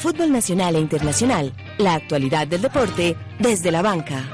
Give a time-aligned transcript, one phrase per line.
[0.00, 4.24] fútbol nacional e internacional, la actualidad del deporte desde la banca.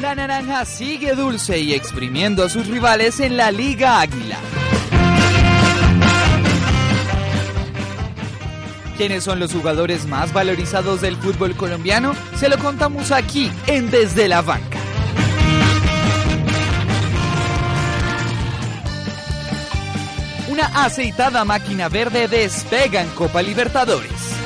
[0.00, 4.51] La naranja sigue dulce y exprimiendo a sus rivales en la Liga Águila.
[9.02, 12.14] ¿Quiénes son los jugadores más valorizados del fútbol colombiano?
[12.36, 14.78] Se lo contamos aquí en Desde la Banca.
[20.48, 24.36] Una aceitada máquina verde despega en Copa Libertadores.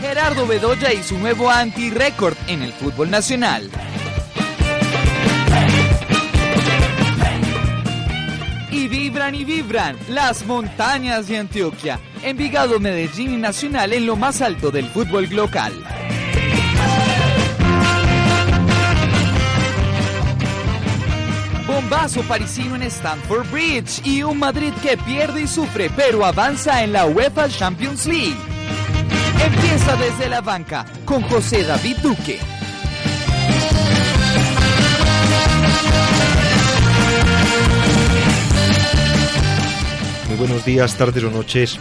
[0.00, 3.70] Gerardo Bedoya y su nuevo anti-récord en el fútbol nacional.
[8.74, 14.42] Y vibran y vibran las montañas de Antioquia, Envigado, Medellín y Nacional en lo más
[14.42, 15.72] alto del fútbol local.
[21.68, 26.92] Bombazo parisino en Stamford Bridge y un Madrid que pierde y sufre pero avanza en
[26.92, 28.34] la UEFA Champions League.
[29.40, 32.40] Empieza desde la banca con José David Duque.
[40.38, 41.78] Buenos días, tardes o noches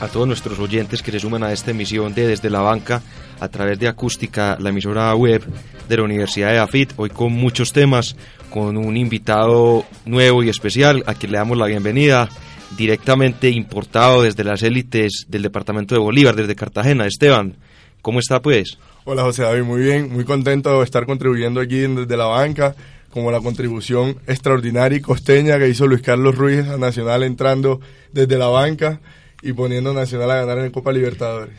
[0.00, 3.02] a todos nuestros oyentes que se suman a esta emisión de Desde la Banca
[3.40, 5.42] a través de Acústica, la emisora web
[5.88, 6.92] de la Universidad de AFIT.
[6.96, 8.16] Hoy con muchos temas,
[8.48, 12.28] con un invitado nuevo y especial a quien le damos la bienvenida,
[12.76, 17.06] directamente importado desde las élites del departamento de Bolívar, desde Cartagena.
[17.06, 17.56] Esteban,
[18.02, 18.78] ¿cómo está pues?
[19.04, 22.74] Hola José David, muy bien, muy contento de estar contribuyendo aquí desde la banca,
[23.16, 27.80] como la contribución extraordinaria y costeña que hizo Luis Carlos Ruiz a Nacional entrando
[28.12, 29.00] desde la banca
[29.40, 31.56] y poniendo a Nacional a ganar en Copa Libertadores.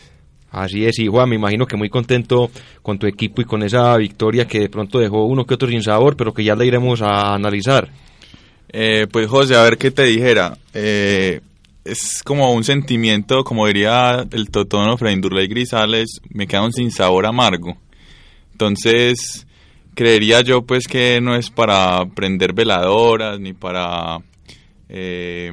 [0.52, 2.52] Así es, y Juan, me imagino que muy contento
[2.84, 5.82] con tu equipo y con esa victoria que de pronto dejó uno que otro sin
[5.82, 7.90] sabor, pero que ya la iremos a analizar.
[8.70, 10.56] Eh, pues José, a ver qué te dijera.
[10.76, 11.42] Eh,
[11.84, 17.26] es como un sentimiento, como diría el totono Freindurley Grisales, me queda un sin sabor
[17.26, 17.76] amargo.
[18.52, 19.47] Entonces,
[19.98, 24.20] creería yo pues que no es para prender veladoras ni para
[24.90, 25.52] eh,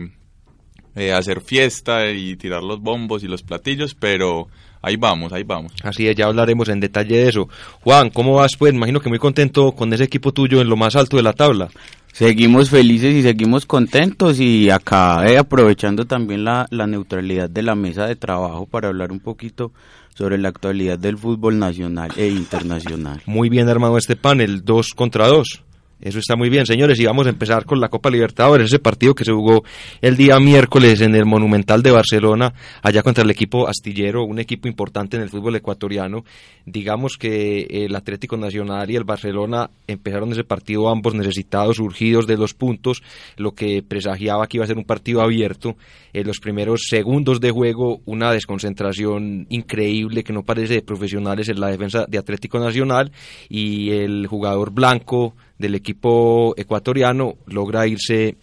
[0.94, 4.48] eh, hacer fiesta y tirar los bombos y los platillos, pero
[4.82, 5.72] ahí vamos, ahí vamos.
[5.82, 7.48] Así es, ya hablaremos en detalle de eso.
[7.80, 8.52] Juan, ¿cómo vas?
[8.58, 11.32] Pues imagino que muy contento con ese equipo tuyo en lo más alto de la
[11.32, 11.70] tabla.
[12.12, 17.74] Seguimos felices y seguimos contentos y acá eh, aprovechando también la, la neutralidad de la
[17.74, 19.72] mesa de trabajo para hablar un poquito
[20.14, 23.22] sobre la actualidad del fútbol nacional e internacional.
[23.26, 25.62] Muy bien armado este panel, dos contra dos.
[26.04, 29.14] Eso está muy bien, señores, y vamos a empezar con la Copa Libertadores, ese partido
[29.14, 29.64] que se jugó
[30.02, 34.68] el día miércoles en el Monumental de Barcelona, allá contra el equipo astillero, un equipo
[34.68, 36.22] importante en el fútbol ecuatoriano.
[36.66, 42.36] Digamos que el Atlético Nacional y el Barcelona empezaron ese partido ambos necesitados, urgidos de
[42.36, 43.02] los puntos,
[43.38, 45.74] lo que presagiaba que iba a ser un partido abierto.
[46.12, 51.60] En los primeros segundos de juego, una desconcentración increíble que no parece de profesionales en
[51.60, 53.10] la defensa de Atlético Nacional
[53.48, 58.36] y el jugador blanco del equipo ecuatoriano logra irse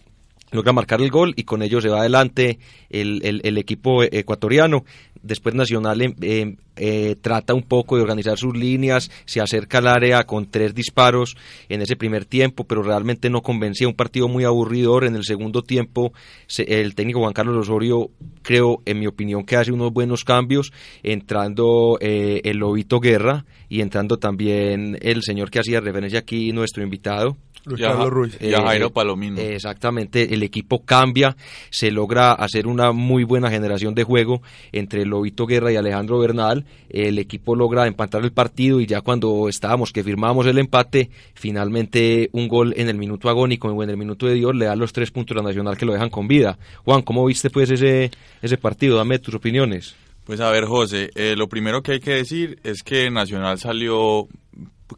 [0.52, 2.58] logra marcar el gol y con ello se va adelante
[2.90, 4.84] el, el, el equipo ecuatoriano.
[5.22, 10.24] Después Nacional eh, eh, trata un poco de organizar sus líneas, se acerca al área
[10.24, 11.36] con tres disparos
[11.68, 13.88] en ese primer tiempo, pero realmente no convencía.
[13.88, 15.04] Un partido muy aburridor.
[15.04, 16.12] En el segundo tiempo,
[16.46, 18.10] se, el técnico Juan Carlos Osorio,
[18.42, 20.72] creo, en mi opinión, que hace unos buenos cambios,
[21.02, 26.82] entrando eh, el Lobito Guerra y entrando también el señor que hacía referencia aquí, nuestro
[26.82, 28.38] invitado, Luis Carlos Ruiz.
[28.40, 29.38] Y a Jairo Palomino.
[29.38, 31.36] Eh, exactamente, el equipo cambia,
[31.70, 34.42] se logra hacer una muy buena generación de juego
[34.72, 39.48] entre Lobito Guerra y Alejandro Bernal, el equipo logra empatar el partido y ya cuando
[39.48, 43.96] estábamos que firmamos el empate, finalmente un gol en el minuto agónico o en el
[43.96, 46.58] minuto de Dios le da los tres puntos a Nacional que lo dejan con vida.
[46.84, 48.10] Juan, ¿cómo viste pues ese,
[48.40, 48.96] ese partido?
[48.96, 49.94] Dame tus opiniones.
[50.24, 54.28] Pues a ver, José, eh, lo primero que hay que decir es que Nacional salió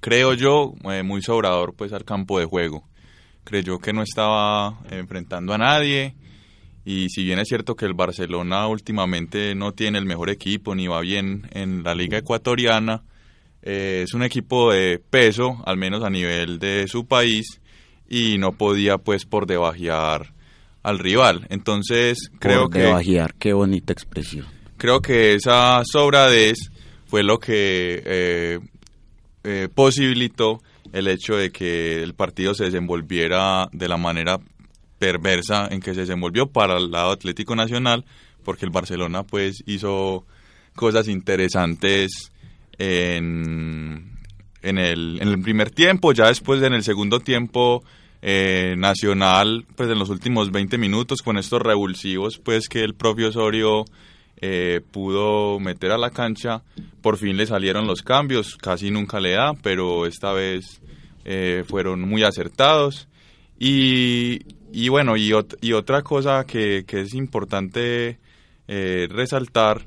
[0.00, 2.88] creo yo, eh, muy sobrador pues al campo de juego.
[3.44, 6.14] Creyó que no estaba enfrentando a nadie
[6.84, 10.86] y si bien es cierto que el Barcelona últimamente no tiene el mejor equipo ni
[10.86, 13.02] va bien en la liga ecuatoriana,
[13.62, 17.60] eh, es un equipo de peso, al menos a nivel de su país,
[18.08, 20.34] y no podía pues por debajear
[20.82, 21.46] al rival.
[21.48, 22.78] Entonces creo por que...
[22.80, 24.46] Debajear, qué bonita expresión.
[24.76, 26.70] Creo que esa sobradez
[27.06, 28.58] fue lo que eh,
[29.44, 30.62] eh, posibilitó
[30.92, 34.38] el hecho de que el partido se desenvolviera de la manera
[34.98, 38.04] perversa en que se desenvolvió para el lado Atlético Nacional,
[38.44, 40.24] porque el Barcelona pues hizo
[40.74, 42.32] cosas interesantes
[42.78, 44.18] en,
[44.62, 47.84] en, el, en el primer tiempo, ya después en el segundo tiempo
[48.26, 53.28] eh, Nacional, pues en los últimos 20 minutos con estos revulsivos, pues que el propio
[53.28, 53.84] Osorio
[54.46, 56.62] eh, pudo meter a la cancha,
[57.00, 60.82] por fin le salieron los cambios, casi nunca le da, pero esta vez
[61.24, 63.08] eh, fueron muy acertados.
[63.58, 64.40] Y,
[64.90, 68.18] bueno, y, otra cosa que, es importante
[68.66, 69.80] resaltar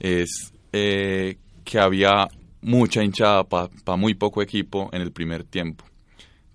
[0.00, 2.28] es que había
[2.62, 5.84] mucha hinchada para muy poco equipo en el primer tiempo.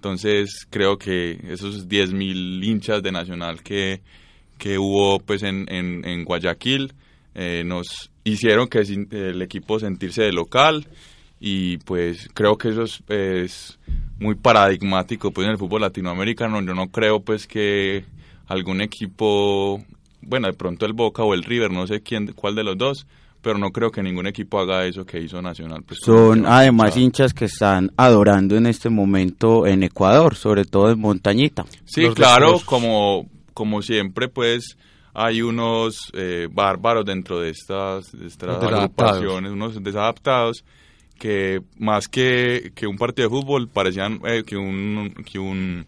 [0.06, 4.02] Entonces creo que esos 10.000 hinchas de Nacional que,
[4.60, 6.94] que hubo pues en, en, Guayaquil
[7.36, 10.88] eh, nos hicieron que el equipo sentirse de local
[11.40, 13.78] y pues creo que eso es,
[14.18, 16.62] muy paradigmático pues en el fútbol latinoamericano.
[16.62, 18.06] Yo no creo pues que
[18.48, 19.84] algún equipo,
[20.22, 23.06] bueno de pronto el Boca o el River, no sé quién, cuál de los dos,
[23.42, 25.84] pero no creo que ningún equipo haga eso que hizo Nacional.
[25.84, 31.00] Pues, Son además hinchas que están adorando en este momento en Ecuador, sobre todo en
[31.00, 31.66] Montañita.
[31.84, 34.78] Sí, claro, como, como siempre, pues
[35.16, 40.66] hay unos eh, bárbaros dentro de estas, agrupaciones, unos desadaptados,
[41.18, 45.86] que más que, que un partido de fútbol parecían eh, que, un, que un,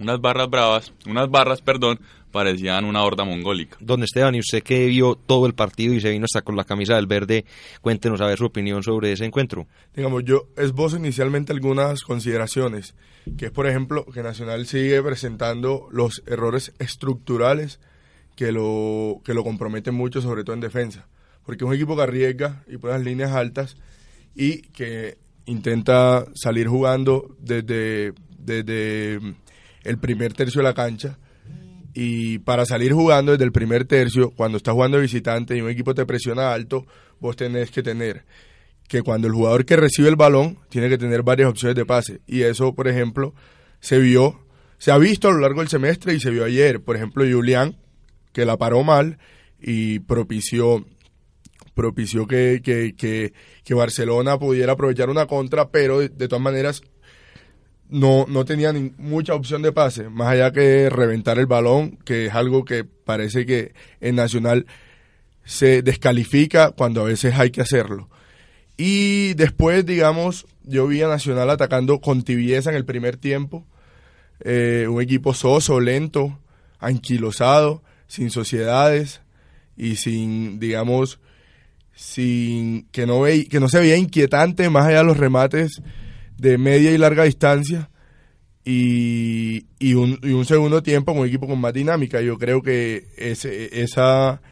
[0.00, 3.76] unas barras bravas, unas barras, perdón, parecían una horda mongólica.
[3.78, 6.64] Don Esteban, y usted que vio todo el partido y se vino hasta con la
[6.64, 7.44] camisa del verde,
[7.82, 9.66] cuéntenos a ver su opinión sobre ese encuentro.
[9.94, 12.94] Digamos, yo esbozo inicialmente algunas consideraciones,
[13.36, 17.78] que es por ejemplo que Nacional sigue presentando los errores estructurales
[18.42, 21.06] que lo, que lo comprometen mucho, sobre todo en defensa.
[21.46, 23.76] Porque es un equipo que arriesga y pone las líneas altas
[24.34, 25.16] y que
[25.46, 29.20] intenta salir jugando desde, desde
[29.84, 31.20] el primer tercio de la cancha
[31.94, 35.94] y para salir jugando desde el primer tercio, cuando estás jugando visitante y un equipo
[35.94, 36.84] te presiona alto,
[37.20, 38.24] vos tenés que tener
[38.88, 42.22] que cuando el jugador que recibe el balón tiene que tener varias opciones de pase.
[42.26, 43.34] Y eso, por ejemplo,
[43.78, 44.44] se vio,
[44.78, 46.82] se ha visto a lo largo del semestre y se vio ayer.
[46.82, 47.76] Por ejemplo, Julián,
[48.32, 49.18] que la paró mal
[49.60, 50.84] y propició
[51.74, 52.94] propició que, que,
[53.64, 56.82] que, Barcelona pudiera aprovechar una contra, pero de todas maneras
[57.88, 62.34] no, no tenía mucha opción de pase, más allá que reventar el balón, que es
[62.34, 64.66] algo que parece que en Nacional
[65.44, 68.08] se descalifica cuando a veces hay que hacerlo.
[68.76, 73.66] Y después, digamos, yo vi a Nacional atacando con tibieza en el primer tiempo,
[74.40, 76.38] eh, un equipo soso, lento,
[76.78, 77.82] anquilosado,
[78.12, 79.22] sin sociedades
[79.74, 81.18] y sin, digamos,
[81.94, 85.80] sin que no, ve, que no se veía inquietante más allá de los remates
[86.36, 87.88] de media y larga distancia
[88.66, 92.20] y, y, un, y un segundo tiempo con un equipo con más dinámica.
[92.20, 94.42] Yo creo que ese, esa,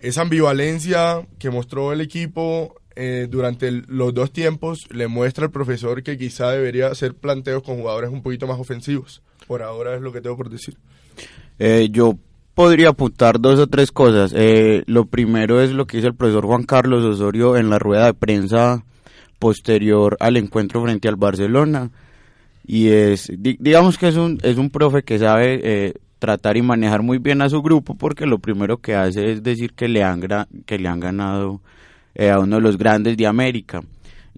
[0.00, 6.02] esa ambivalencia que mostró el equipo eh, durante los dos tiempos le muestra al profesor
[6.02, 9.22] que quizá debería hacer planteos con jugadores un poquito más ofensivos.
[9.46, 10.76] Por ahora es lo que tengo por decir.
[11.58, 12.18] Eh, yo
[12.54, 14.32] podría apuntar dos o tres cosas.
[14.36, 18.06] Eh, lo primero es lo que dice el profesor Juan Carlos Osorio en la rueda
[18.06, 18.84] de prensa
[19.38, 21.90] posterior al encuentro frente al Barcelona.
[22.64, 27.02] Y es, digamos que es un, es un profe que sabe eh, tratar y manejar
[27.02, 30.20] muy bien a su grupo porque lo primero que hace es decir que le han,
[30.64, 31.60] que le han ganado
[32.14, 33.82] eh, a uno de los grandes de América.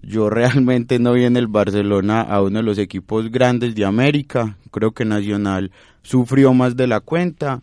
[0.01, 4.57] Yo realmente no vi en el Barcelona a uno de los equipos grandes de América.
[4.71, 7.61] Creo que Nacional sufrió más de la cuenta.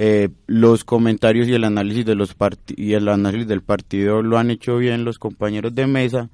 [0.00, 2.36] Eh, los comentarios y el análisis de los
[2.76, 6.30] y el análisis del partido lo han hecho bien los compañeros de mesa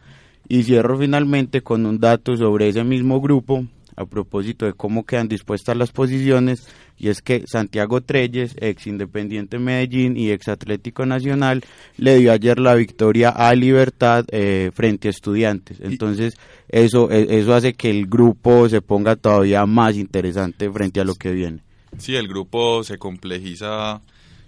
[0.47, 3.65] y cierro finalmente con un dato sobre ese mismo grupo,
[3.97, 6.69] a propósito de cómo quedan dispuestas las posiciones,
[6.99, 11.65] y es que Santiago Treyes, ex Independiente Medellín y ex Atlético Nacional,
[11.97, 15.81] le dio ayer la victoria a Libertad eh, frente a Estudiantes.
[15.81, 16.35] Entonces,
[16.69, 21.15] eso, e, eso hace que el grupo se ponga todavía más interesante frente a lo
[21.15, 21.63] que viene.
[21.99, 24.01] Sí, el grupo se complejiza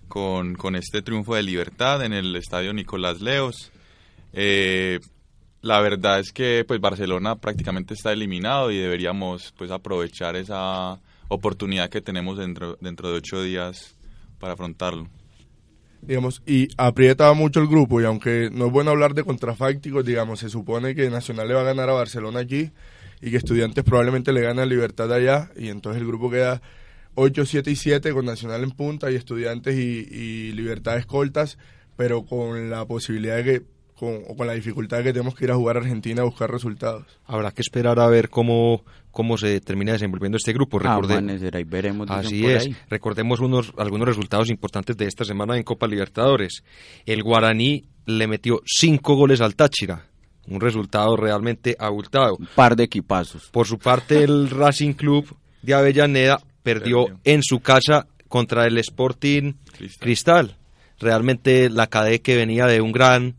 [0.08, 3.70] con, con este triunfo de Libertad en el estadio Nicolás Leos.
[4.32, 5.00] Eh,
[5.62, 11.90] la verdad es que pues Barcelona prácticamente está eliminado y deberíamos pues aprovechar esa oportunidad
[11.90, 13.96] que tenemos dentro, dentro de ocho días
[14.38, 15.08] para afrontarlo.
[16.02, 20.38] Digamos, y aprieta mucho el grupo y aunque no es bueno hablar de contrafácticos, digamos,
[20.38, 22.70] se supone que Nacional le va a ganar a Barcelona aquí
[23.20, 26.62] y que Estudiantes probablemente le gane a Libertad allá y entonces el grupo queda
[27.16, 31.58] 8, 7 y 7 con Nacional en punta y Estudiantes y, y Libertad escoltas,
[31.96, 33.62] pero con la posibilidad de que
[33.96, 36.50] con, o con la dificultad que tenemos que ir a jugar a Argentina a buscar
[36.50, 37.06] resultados.
[37.24, 40.78] Habrá que esperar a ver cómo, cómo se termina desenvolviendo este grupo.
[40.84, 41.64] Ah, Recorde...
[41.64, 42.08] veremos.
[42.10, 42.68] Así es.
[42.90, 46.62] Recordemos unos, algunos resultados importantes de esta semana en Copa Libertadores.
[47.06, 50.04] El Guaraní le metió cinco goles al Táchira
[50.48, 52.36] un resultado realmente abultado.
[52.36, 53.48] Un par de equipazos.
[53.50, 57.20] Por su parte, el Racing Club de Avellaneda perdió Perdió.
[57.24, 60.00] en su casa contra el Sporting Cristal.
[60.00, 60.56] Cristal.
[60.98, 63.36] Realmente la cadena que venía de un gran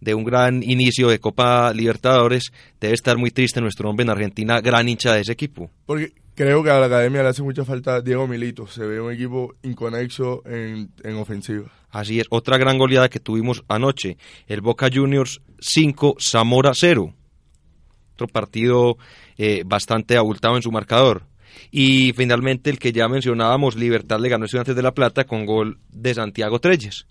[0.00, 4.60] de un gran inicio de Copa Libertadores debe estar muy triste nuestro hombre en Argentina,
[4.60, 5.70] gran hincha de ese equipo.
[5.86, 8.66] Porque creo que a la academia le hace mucha falta Diego Milito.
[8.68, 11.72] Se ve un equipo inconexo en, en ofensiva.
[11.90, 17.14] Así es, otra gran goleada que tuvimos anoche, el Boca Juniors 5, Zamora 0.
[18.12, 18.98] Otro partido
[19.36, 21.22] eh, bastante abultado en su marcador.
[21.70, 25.46] Y finalmente el que ya mencionábamos, Libertad le ganó a Estudiantes de La Plata con
[25.46, 27.06] gol de Santiago Treyes.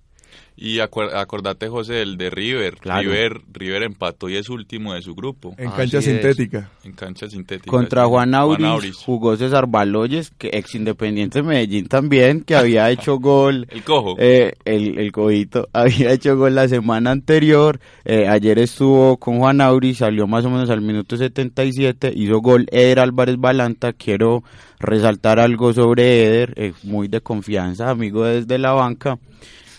[0.60, 2.78] Y acuer- acordate, José, el de River.
[2.78, 3.02] Claro.
[3.04, 3.42] River.
[3.54, 5.54] River empató y es último de su grupo.
[5.60, 6.06] En Así cancha es.
[6.06, 6.72] sintética.
[6.84, 7.70] En cancha sintética.
[7.70, 8.10] Contra sí.
[8.10, 13.68] Juan Auris, jugó César Baloyes, que ex Independiente Medellín también, que había hecho gol.
[13.70, 14.16] El cojo.
[14.18, 17.80] Eh, el, el cojito había hecho gol la semana anterior.
[18.04, 22.66] eh, ayer estuvo con Juan Auris, salió más o menos al minuto 77, hizo gol
[22.72, 23.94] Eder Álvarez Balanta.
[23.94, 24.44] Quiero
[24.80, 29.20] resaltar algo sobre Eder, eh, muy de confianza, amigo desde la banca.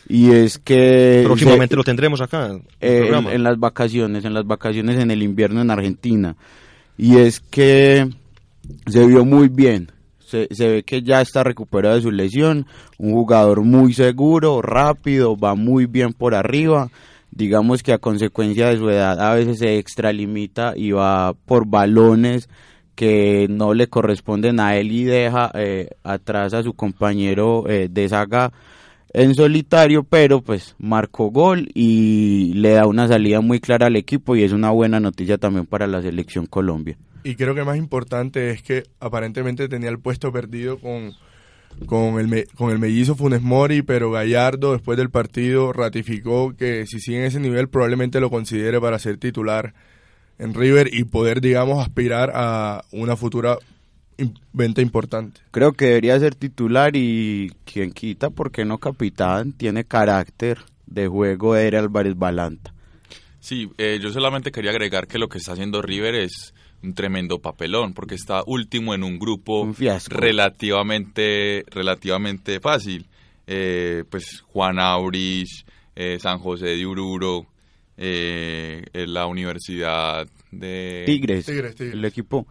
[0.08, 2.46] Y es que Próximamente se- lo tendremos acá.
[2.48, 6.34] en eh, en las vacaciones, en las vacaciones en el invierno en Argentina.
[6.96, 8.08] Y es que
[8.86, 9.90] se vio muy bien.
[10.18, 12.66] Se, se ve que ya está recuperado de su lesión.
[12.98, 16.88] Un jugador muy seguro, rápido, va muy bien por arriba.
[17.30, 22.48] Digamos que a consecuencia de su edad a veces se extralimita y va por balones
[22.94, 28.08] que no le corresponden a él y deja eh, atrás a su compañero eh, de
[28.08, 28.52] saga
[29.12, 34.36] en solitario, pero pues marcó gol y le da una salida muy clara al equipo
[34.36, 36.96] y es una buena noticia también para la selección Colombia.
[37.24, 41.12] Y creo que más importante es que aparentemente tenía el puesto perdido con,
[41.86, 47.00] con, el, con el mellizo Funes Mori, pero Gallardo después del partido ratificó que si
[47.00, 49.74] sigue en ese nivel probablemente lo considere para ser titular
[50.38, 53.58] en River y poder, digamos, aspirar a una futura
[54.52, 55.40] venta importante.
[55.50, 59.52] Creo que debería ser titular y quien quita, ¿por qué no capitán?
[59.52, 62.74] Tiene carácter de juego Eder Álvarez Balanta.
[63.40, 67.38] Sí, eh, yo solamente quería agregar que lo que está haciendo River es un tremendo
[67.40, 69.76] papelón, porque está último en un grupo Un
[70.08, 73.06] relativamente, relativamente fácil.
[73.46, 75.64] Eh, pues Juan Auris,
[75.96, 77.46] eh, San José de Ururo,
[77.96, 81.04] eh, eh, la Universidad de...
[81.06, 81.94] Tigres, Tigres, Tigres.
[81.94, 82.46] el equipo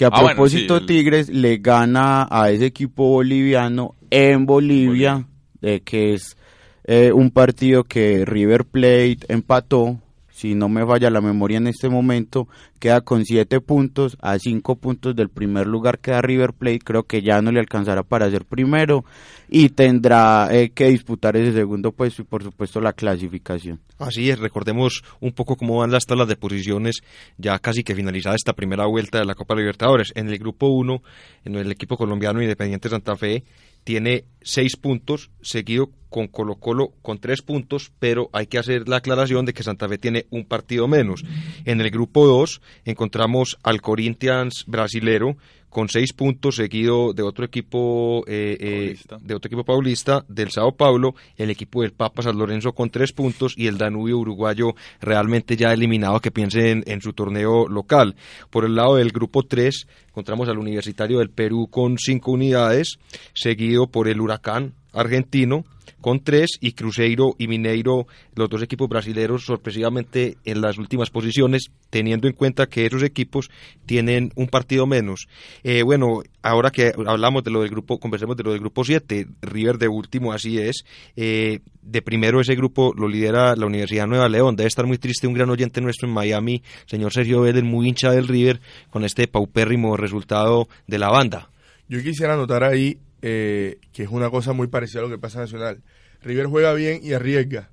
[0.00, 5.26] que a Ah, bueno, propósito el- Tigres le gana a ese equipo boliviano en Bolivia,
[5.60, 6.38] eh, que es
[6.84, 10.00] eh, un partido que River Plate empató,
[10.40, 14.76] si no me falla la memoria en este momento, queda con siete puntos, a cinco
[14.76, 18.46] puntos del primer lugar queda River Plate, creo que ya no le alcanzará para ser
[18.46, 19.04] primero
[19.50, 23.80] y tendrá eh, que disputar ese segundo puesto y por supuesto la clasificación.
[23.98, 27.02] Así es, recordemos un poco cómo van las tablas de posiciones
[27.36, 30.10] ya casi que finalizada esta primera vuelta de la Copa Libertadores.
[30.14, 31.02] En el grupo 1,
[31.44, 33.44] en el equipo colombiano Independiente Santa Fe
[33.84, 38.96] tiene seis puntos, seguido con Colo Colo con tres puntos, pero hay que hacer la
[38.96, 41.24] aclaración de que Santa Fe tiene un partido menos.
[41.64, 45.36] En el grupo 2 encontramos al Corinthians brasilero
[45.70, 49.18] con seis puntos, seguido de otro equipo eh, eh, Paulista.
[49.20, 53.12] de otro equipo paulista, del Sao Paulo, el equipo del Papa San Lorenzo con tres
[53.12, 58.16] puntos y el Danubio uruguayo realmente ya eliminado que piense en, en su torneo local.
[58.50, 62.98] Por el lado del grupo 3 encontramos al Universitario del Perú con cinco unidades,
[63.32, 65.64] seguido por el Huracán argentino
[66.00, 71.70] con tres y Cruzeiro y Mineiro, los dos equipos brasileños sorpresivamente en las últimas posiciones,
[71.90, 73.50] teniendo en cuenta que esos equipos
[73.86, 75.28] tienen un partido menos.
[75.62, 79.26] Eh, bueno, ahora que hablamos de lo del grupo, conversemos de lo del grupo 7,
[79.42, 80.84] River de último, así es.
[81.16, 84.56] Eh, de primero ese grupo lo lidera la Universidad Nueva León.
[84.56, 88.10] Debe estar muy triste un gran oyente nuestro en Miami, señor Sergio Vélez, muy hincha
[88.10, 91.50] del River, con este paupérrimo resultado de la banda.
[91.88, 95.38] Yo quisiera anotar ahí eh, que es una cosa muy parecida a lo que pasa
[95.38, 95.82] en Nacional.
[96.22, 97.70] River juega bien y arriesga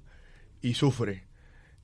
[0.62, 1.24] y sufre.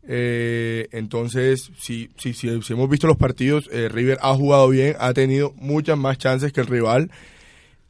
[0.05, 4.95] Eh, entonces, si, si, si, si hemos visto los partidos, eh, River ha jugado bien,
[4.99, 7.09] ha tenido muchas más chances que el rival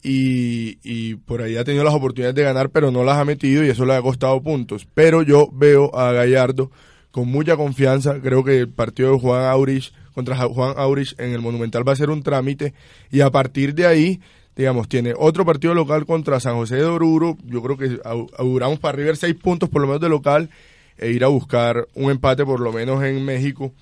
[0.04, 3.64] y, y por ahí ha tenido las oportunidades de ganar, pero no las ha metido
[3.64, 4.88] y eso le ha costado puntos.
[4.94, 6.72] Pero yo veo a Gallardo
[7.10, 8.20] con mucha confianza.
[8.22, 11.98] Creo que el partido de Juan Aurich contra Juan Aurich en el Monumental va a
[11.98, 12.74] ser un trámite
[13.12, 14.22] y a partir de ahí,
[14.56, 17.38] digamos, tiene otro partido local contra San José de Oruro.
[17.44, 20.50] Yo creo que au- auguramos para River seis puntos por lo menos de local
[20.98, 23.74] e ir a buscar un empate por lo menos en México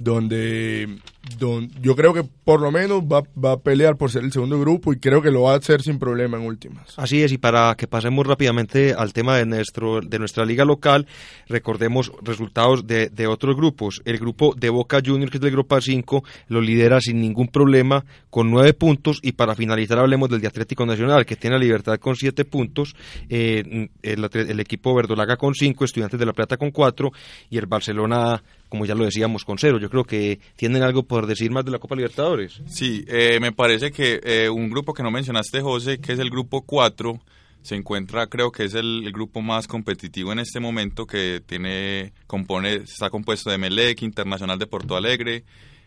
[0.00, 0.98] donde,
[1.38, 4.58] don- yo creo que por lo menos va, va a pelear por ser el segundo
[4.58, 6.98] grupo y creo que lo va a hacer sin problema en últimas.
[6.98, 11.06] Así es, y para que pasemos rápidamente al tema de, nuestro, de nuestra liga local,
[11.48, 14.02] recordemos resultados de, de otros grupos.
[14.04, 18.04] El grupo de Boca Juniors, que es del grupo 5, lo lidera sin ningún problema
[18.30, 19.18] con nueve puntos.
[19.22, 22.94] Y para finalizar, hablemos del de Atlético Nacional, que tiene a Libertad con siete puntos,
[23.28, 27.12] eh, el, el equipo Verdolaga con cinco, Estudiantes de La Plata con cuatro,
[27.50, 29.78] y el Barcelona, como ya lo decíamos, con cero.
[29.78, 32.62] Yo creo que tienen algo por decir más de la Copa Libertadores.
[32.66, 36.30] Sí, eh, me parece que eh, un grupo que no mencionaste, José, que es el
[36.30, 37.20] grupo 4,
[37.60, 42.14] se encuentra, creo que es el, el grupo más competitivo en este momento, que tiene,
[42.26, 45.44] compone, está compuesto de Melec, Internacional de Porto Alegre,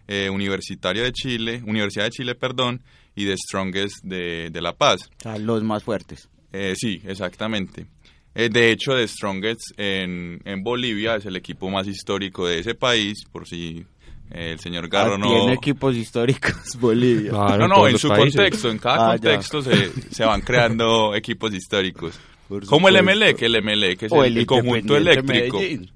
[0.08, 2.84] eh, Universitario de Chile, Universidad de Chile, perdón,
[3.16, 5.10] y de Strongest de, de La Paz.
[5.20, 6.30] O sea, los más fuertes.
[6.52, 7.88] Eh, sí, exactamente.
[8.36, 12.74] Eh, de hecho, The Strongest en, en Bolivia es el equipo más histórico de ese
[12.76, 13.86] país, por si
[14.32, 15.28] eh, el señor Garro Ah, no...
[15.30, 17.30] Tiene equipos históricos Bolivia.
[17.32, 18.36] Claro, No, no, en su países.
[18.36, 22.20] contexto, en cada Ah, contexto se, se van creando equipos históricos.
[22.48, 23.12] Por Como el supuesto.
[23.12, 25.58] Emelec, el Emelec es O el, el conjunto eléctrico.
[25.60, 25.92] Medellín.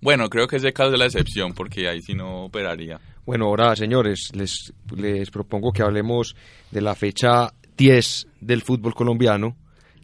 [0.00, 3.00] Bueno, creo que ese caso es la excepción, porque ahí sí no operaría.
[3.24, 6.34] Bueno, ahora, señores, les, les propongo que hablemos
[6.72, 9.56] de la fecha 10 del fútbol colombiano,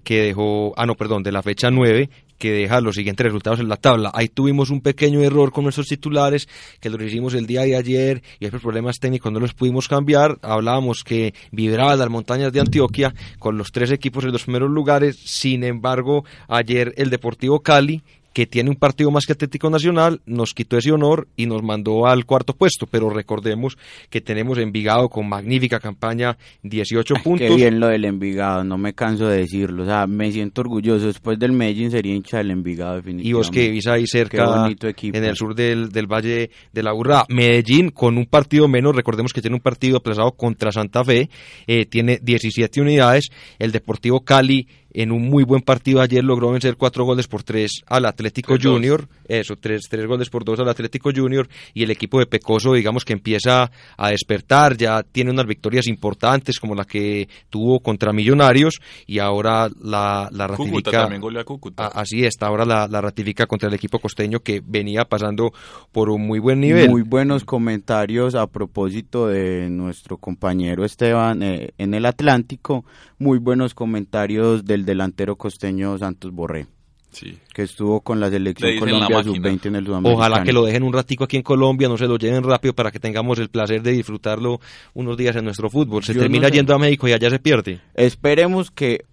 [0.08, 3.68] que dejó, ah, no, perdón, de la fecha 9, que deja los siguientes resultados en
[3.68, 4.10] la tabla.
[4.14, 6.48] Ahí tuvimos un pequeño error con nuestros titulares,
[6.80, 10.38] que los hicimos el día de ayer y por problemas técnicos no los pudimos cambiar.
[10.40, 15.18] Hablábamos que vibraba las montañas de Antioquia con los tres equipos en los primeros lugares.
[15.26, 18.02] Sin embargo, ayer el Deportivo Cali
[18.38, 22.06] que tiene un partido más que Atlético Nacional, nos quitó ese honor y nos mandó
[22.06, 23.76] al cuarto puesto, pero recordemos
[24.10, 27.48] que tenemos Envigado con magnífica campaña, 18 puntos.
[27.48, 29.82] Qué bien lo del Envigado, no me canso de decirlo.
[29.82, 31.06] O sea, me siento orgulloso.
[31.06, 33.34] Después del Medellín sería hincha del Envigado, Y definitivamente.
[33.34, 37.24] vos que vivís ahí cerca, en el sur del, del Valle de la Burra.
[37.28, 41.28] Medellín con un partido menos, recordemos que tiene un partido aplazado contra Santa Fe,
[41.66, 43.30] eh, tiene 17 unidades.
[43.58, 47.82] El Deportivo Cali en un muy buen partido ayer logró vencer cuatro goles por tres
[47.86, 48.72] al Atlético Tres, dos.
[48.74, 52.72] Junior, eso, tres, tres goles por dos al Atlético Junior y el equipo de Pecoso
[52.72, 58.12] digamos que empieza a despertar, ya tiene unas victorias importantes como la que tuvo contra
[58.12, 61.84] Millonarios y ahora la, la Cúcuta ratifica también goleó a Cúcuta.
[61.86, 65.52] a- así está, ahora la, la ratifica contra el equipo costeño que venía pasando
[65.92, 66.88] por un muy buen nivel.
[66.90, 72.84] Muy buenos comentarios a propósito de nuestro compañero Esteban eh, en el Atlántico.
[73.18, 76.66] Muy buenos comentarios del delantero costeño Santos Borré,
[77.10, 77.38] Sí.
[77.54, 79.22] que estuvo con la Le selección Colombia máquina.
[79.34, 80.16] sub-20 en el Sudamericano.
[80.16, 82.90] Ojalá que lo dejen un ratico aquí en Colombia, no se lo lleven rápido para
[82.90, 84.60] que tengamos el placer de disfrutarlo
[84.94, 86.02] unos días en nuestro fútbol.
[86.04, 86.54] Se Yo no termina sé.
[86.54, 87.80] yendo a México y allá se pierde.
[87.94, 89.04] Esperemos que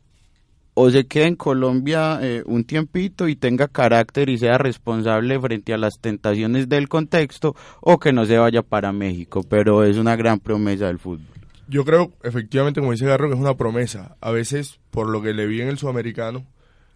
[0.78, 5.74] o se quede en Colombia eh, un tiempito y tenga carácter y sea responsable frente
[5.74, 10.18] a las tentaciones del contexto o que no se vaya para México, pero es una
[10.18, 11.28] gran promesa del fútbol.
[11.68, 14.18] Yo creo, efectivamente, como dice Garro, que es una promesa.
[14.22, 16.46] A veces, por lo que le vi en el sudamericano,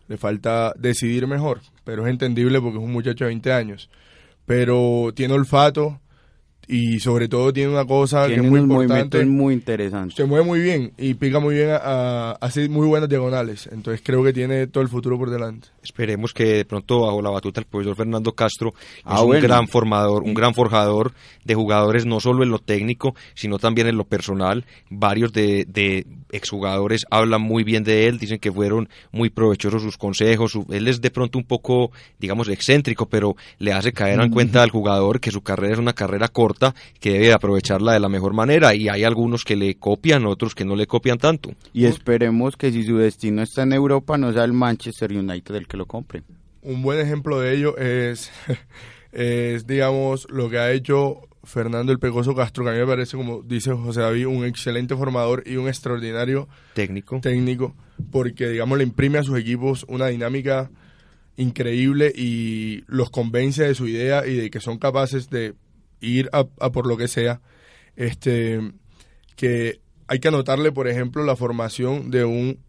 [0.07, 3.89] le falta decidir mejor, pero es entendible porque es un muchacho de 20 años.
[4.45, 5.99] Pero tiene olfato
[6.71, 9.25] y sobre todo tiene una cosa Tiene que es muy importante.
[9.25, 10.15] muy interesantes.
[10.15, 13.67] Se mueve muy bien y pica muy bien, a, a- hace muy buenas diagonales.
[13.71, 15.69] Entonces creo que tiene todo el futuro por delante.
[15.81, 19.67] Esperemos que de pronto bajo la batuta del profesor Fernando Castro Ah, es un gran
[19.67, 21.11] formador, un gran forjador
[21.43, 24.63] de jugadores no solo en lo técnico, sino también en lo personal.
[24.91, 29.97] Varios de, de exjugadores hablan muy bien de él, dicen que fueron muy provechosos sus
[29.97, 30.51] consejos.
[30.51, 34.61] su- él es de pronto un poco, digamos, excéntrico, pero le hace caer en cuenta
[34.63, 38.33] al jugador que su carrera es una carrera corta, que debe aprovecharla de la mejor
[38.33, 38.75] manera.
[38.75, 41.51] Y hay algunos que le copian, otros que no le copian tanto.
[41.73, 45.67] Y esperemos que si su destino está en Europa no sea el Manchester United el
[45.67, 46.23] que lo compre.
[46.61, 48.31] Un buen ejemplo de ello es,
[49.11, 53.17] es digamos, lo que ha hecho Fernando el Pecoso Castro, que a mí me parece,
[53.17, 57.19] como dice José David, un excelente formador y un extraordinario Técnico.
[57.21, 57.75] técnico,
[58.11, 60.69] porque, digamos, le imprime a sus equipos una dinámica
[61.37, 65.55] increíble y los convence de su idea y de que son capaces de
[66.01, 67.41] ir a, a por lo que sea.
[67.95, 68.59] Este,
[69.35, 72.59] que hay que anotarle, por ejemplo, la formación de un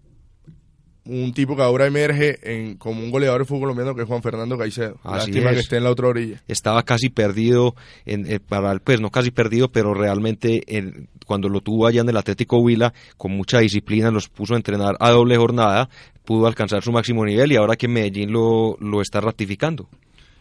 [1.11, 4.23] un tipo que ahora emerge en, como un goleador de fútbol colombiano que es Juan
[4.23, 4.99] Fernando Caicedo.
[5.03, 5.57] Así Lástima es.
[5.57, 6.43] que esté en la otra orilla.
[6.49, 7.75] estaba casi perdido
[8.07, 12.01] en, eh, para el pues no casi perdido pero realmente en- cuando lo tuvo allá
[12.01, 15.89] en el Atlético Huila con mucha disciplina los puso a entrenar a doble jornada
[16.25, 19.89] pudo alcanzar su máximo nivel y ahora que Medellín lo, lo está ratificando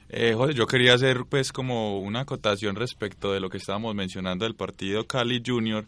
[0.09, 4.45] Eh, José, yo quería hacer pues como una acotación respecto de lo que estábamos mencionando
[4.45, 5.85] del partido Cali Junior,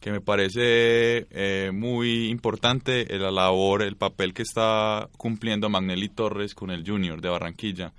[0.00, 6.54] que me parece eh, muy importante la labor, el papel que está cumpliendo Magnelli Torres
[6.54, 7.92] con el Junior de Barranquilla.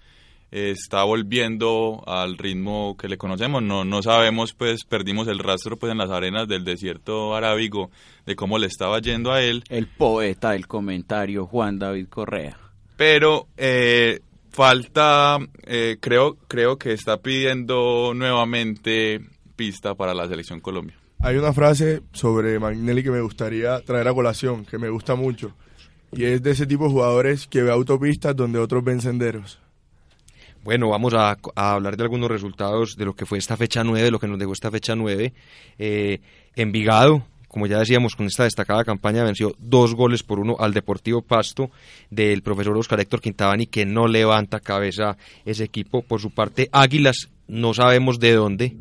[0.51, 3.61] eh, está volviendo al ritmo que le conocemos.
[3.61, 7.91] No, no sabemos, pues perdimos el rastro pues en las arenas del desierto arábigo
[8.25, 9.63] de cómo le estaba yendo a él.
[9.69, 12.57] El poeta del comentario, Juan David Correa.
[12.97, 19.21] Pero eh, falta, eh, creo, creo que está pidiendo nuevamente
[19.55, 21.00] pista para la selección Colombia.
[21.23, 25.53] Hay una frase sobre Magnelli que me gustaría traer a colación, que me gusta mucho,
[26.11, 29.59] y es de ese tipo de jugadores que ve autopistas donde otros ven senderos.
[30.63, 34.05] Bueno, vamos a, a, hablar de algunos resultados de lo que fue esta fecha 9,
[34.05, 35.31] de lo que nos dejó esta fecha 9.
[35.77, 36.21] Eh,
[36.55, 41.21] Envigado, como ya decíamos, con esta destacada campaña venció dos goles por uno al Deportivo
[41.21, 41.69] Pasto
[42.09, 46.01] del profesor Oscar Héctor Quintabani, que no levanta cabeza ese equipo.
[46.01, 48.75] Por su parte, Águilas, no sabemos de dónde,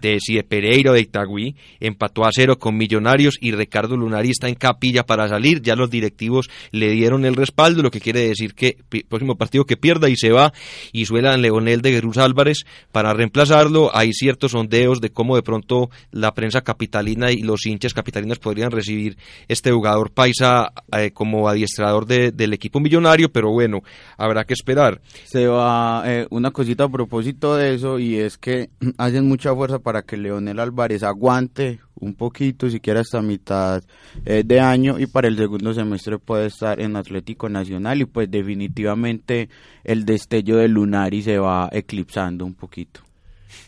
[0.00, 4.48] de si de Pereira de Itagüí, empató a cero con Millonarios y Ricardo Lunari está
[4.48, 8.54] en capilla para salir, ya los directivos le dieron el respaldo, lo que quiere decir
[8.54, 8.76] que
[9.08, 10.52] próximo partido que pierda y se va
[10.92, 15.90] y suelan Leonel de Jesús Álvarez para reemplazarlo, hay ciertos sondeos de cómo de pronto
[16.10, 19.16] la prensa capitalina y los hinchas capitalinos podrían recibir
[19.48, 23.82] este jugador paisa eh, como adiestrador de, del equipo millonario, pero bueno,
[24.16, 25.00] habrá que esperar.
[25.24, 29.78] Se va eh, una cosita a propósito de eso y es que hacen mucha fuerza
[29.78, 33.82] para para que Leonel Álvarez aguante un poquito, siquiera hasta mitad
[34.24, 38.30] eh, de año y para el segundo semestre puede estar en Atlético Nacional y pues
[38.30, 39.48] definitivamente
[39.82, 43.00] el destello de Lunari se va eclipsando un poquito.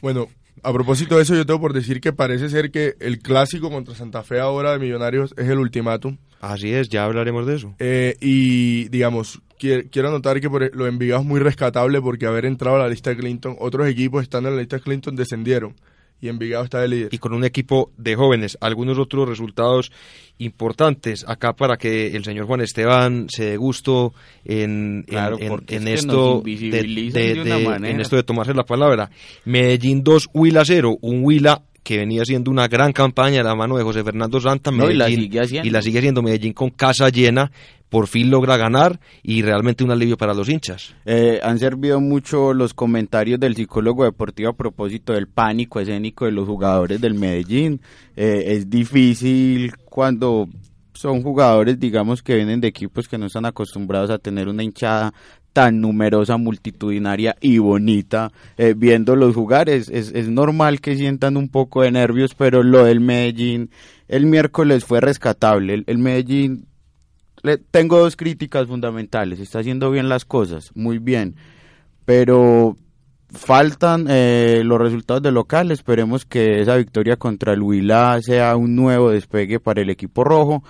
[0.00, 0.28] Bueno,
[0.62, 3.96] a propósito de eso yo tengo por decir que parece ser que el clásico contra
[3.96, 6.18] Santa Fe ahora de Millonarios es el ultimátum.
[6.40, 7.74] Así es, ya hablaremos de eso.
[7.80, 12.44] Eh, y digamos, quiero anotar que por, lo de Envigado es muy rescatable porque haber
[12.44, 15.74] entrado a la lista de Clinton, otros equipos estando en la lista de Clinton descendieron
[16.22, 17.08] y Envigado está de líder.
[17.12, 19.90] Y con un equipo de jóvenes, algunos otros resultados
[20.38, 25.64] importantes acá para que el señor Juan Esteban se dé gusto en, claro, en, en,
[25.68, 29.10] en es esto de, de, de, de, en esto de tomarse la palabra.
[29.44, 33.76] Medellín 2, Huila 0, un Huila que venía haciendo una gran campaña a la mano
[33.76, 35.68] de José Fernando Santa no, Medellín, y, la sigue haciendo.
[35.68, 37.50] y la sigue haciendo Medellín con casa llena
[37.92, 40.94] por fin logra ganar y realmente un alivio para los hinchas.
[41.04, 46.32] Eh, han servido mucho los comentarios del psicólogo deportivo a propósito del pánico escénico de
[46.32, 47.82] los jugadores del Medellín.
[48.16, 50.48] Eh, es difícil cuando
[50.94, 55.12] son jugadores, digamos, que vienen de equipos que no están acostumbrados a tener una hinchada
[55.52, 61.48] tan numerosa, multitudinaria y bonita, eh, viéndolos jugar, es, es, es, normal que sientan un
[61.48, 63.70] poco de nervios, pero lo del Medellín
[64.08, 65.74] el miércoles fue rescatable.
[65.74, 66.66] El, el Medellín
[67.42, 69.40] le, tengo dos críticas fundamentales.
[69.40, 71.36] Está haciendo bien las cosas, muy bien,
[72.04, 72.76] pero
[73.30, 75.70] faltan eh, los resultados de local.
[75.70, 80.62] Esperemos que esa victoria contra el Huila sea un nuevo despegue para el equipo rojo.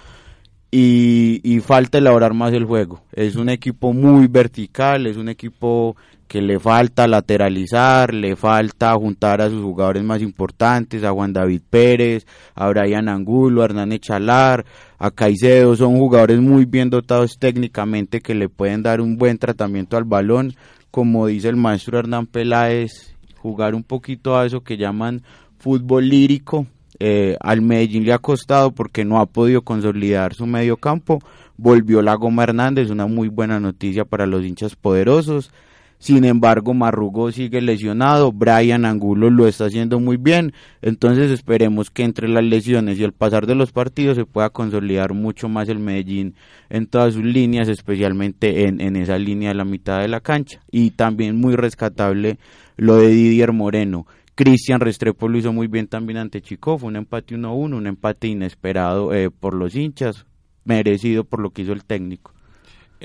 [0.75, 3.03] Y, y, falta elaborar más el juego.
[3.13, 5.97] Es un equipo muy vertical, es un equipo
[6.33, 11.61] que le falta lateralizar, le falta juntar a sus jugadores más importantes, a Juan David
[11.69, 14.65] Pérez, a Brian Angulo, a Hernán Echalar,
[14.99, 19.99] a Caicedo, son jugadores muy bien dotados técnicamente que le pueden dar un buen tratamiento
[19.99, 20.55] al balón,
[20.91, 25.21] como dice el maestro Hernán Peláez, jugar un poquito a eso que llaman
[25.59, 26.67] fútbol lírico,
[27.05, 31.19] eh, al Medellín le ha costado porque no ha podido consolidar su medio campo.
[31.57, 35.51] Volvió la Goma Hernández, una muy buena noticia para los hinchas poderosos.
[35.99, 42.03] Sin embargo, Marrugo sigue lesionado, Brian Angulo lo está haciendo muy bien, entonces esperemos que
[42.03, 45.79] entre las lesiones y el pasar de los partidos se pueda consolidar mucho más el
[45.79, 46.35] Medellín
[46.71, 50.61] en todas sus líneas, especialmente en, en esa línea de la mitad de la cancha.
[50.73, 52.39] Y también muy rescatable
[52.77, 54.07] lo de Didier Moreno.
[54.35, 58.29] Cristian Restrepo lo hizo muy bien también ante Chico, fue un empate 1-1, un empate
[58.29, 60.27] inesperado eh, por los hinchas,
[60.65, 62.32] merecido por lo que hizo el técnico.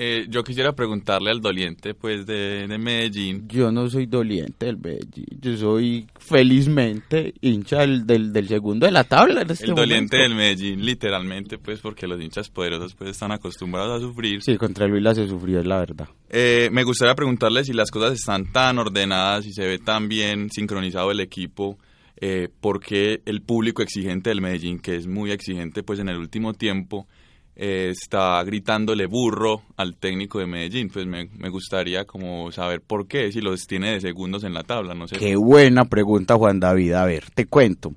[0.00, 3.48] Eh, yo quisiera preguntarle al doliente pues de, de, Medellín.
[3.48, 8.92] Yo no soy doliente del Medellín, yo soy felizmente hincha del, del, del segundo de
[8.92, 9.42] la tabla.
[9.42, 10.16] En este el doliente momento.
[10.16, 14.40] del Medellín, literalmente, pues porque los hinchas poderosos pues están acostumbrados a sufrir.
[14.40, 16.08] Sí, contra el Huila se sufrió, es la verdad.
[16.30, 20.48] Eh, me gustaría preguntarle si las cosas están tan ordenadas y se ve tan bien
[20.50, 21.76] sincronizado el equipo.
[22.20, 26.52] Eh, porque el público exigente del Medellín, que es muy exigente pues en el último
[26.52, 27.06] tiempo,
[27.60, 30.90] eh, está gritándole burro al técnico de Medellín.
[30.90, 34.62] Pues me, me, gustaría como saber por qué, si los tiene de segundos en la
[34.62, 35.16] tabla, no sé.
[35.16, 36.92] Qué buena pregunta, Juan David.
[36.92, 37.92] A ver, te cuento.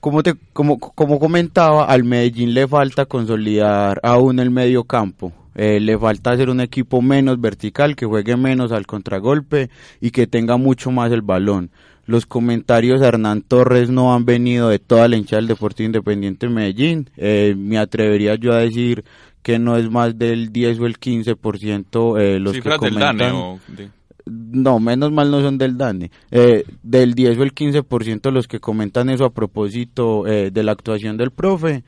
[0.00, 5.32] Como, te, como, como comentaba, al Medellín le falta consolidar aún el medio campo.
[5.54, 10.26] Eh, le falta hacer un equipo menos vertical, que juegue menos al contragolpe y que
[10.26, 11.70] tenga mucho más el balón.
[12.06, 16.46] Los comentarios de Hernán Torres no han venido de toda la hinchada del Deportivo Independiente
[16.46, 17.10] de Medellín.
[17.16, 19.04] Eh, me atrevería yo a decir
[19.42, 23.16] que no es más del 10 o el 15% eh, los Cifras que comentan.
[23.16, 23.90] Del DANE, o de...
[24.26, 26.10] no, menos mal no son del DANE.
[26.30, 30.72] Eh, del 10 o el 15% los que comentan eso a propósito eh, de la
[30.72, 31.84] actuación del profe.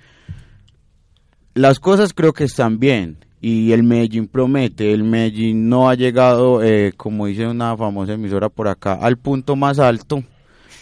[1.55, 4.93] Las cosas creo que están bien y el Medellín promete.
[4.93, 9.57] El Medellín no ha llegado, eh, como dice una famosa emisora por acá, al punto
[9.57, 10.23] más alto.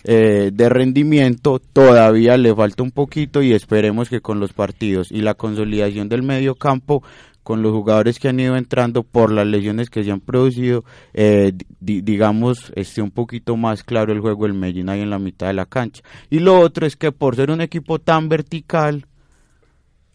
[0.04, 5.34] de rendimiento todavía le falta un poquito y esperemos que con los partidos y la
[5.34, 7.02] consolidación del medio campo
[7.46, 11.52] con los jugadores que han ido entrando por las lesiones que se han producido, eh,
[11.78, 15.52] digamos, esté un poquito más claro el juego del Medellín ahí en la mitad de
[15.52, 16.02] la cancha.
[16.28, 19.06] Y lo otro es que por ser un equipo tan vertical,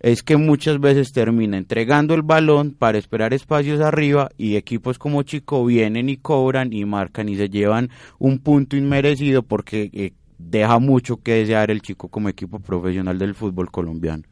[0.02, 5.22] es que muchas veces termina entregando el balón para esperar espacios arriba y equipos como
[5.22, 10.80] Chico vienen y cobran y marcan y se llevan un punto inmerecido porque eh, deja
[10.80, 14.24] mucho que desear el Chico como equipo profesional del fútbol colombiano.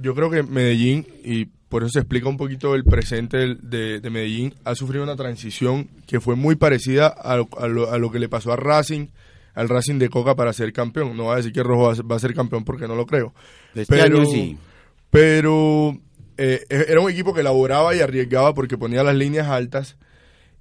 [0.00, 4.54] Yo creo que Medellín, y por eso se explica un poquito el presente de, Medellín,
[4.64, 9.08] ha sufrido una transición que fue muy parecida a lo, que le pasó a Racing,
[9.54, 11.16] al Racing de Coca para ser campeón.
[11.16, 13.34] No va a decir que Rojo va a ser campeón porque no lo creo.
[13.74, 14.56] Este pero, sí.
[15.10, 15.98] Pero
[16.36, 19.96] eh, e, era un equipo que elaboraba y arriesgaba porque ponía las líneas altas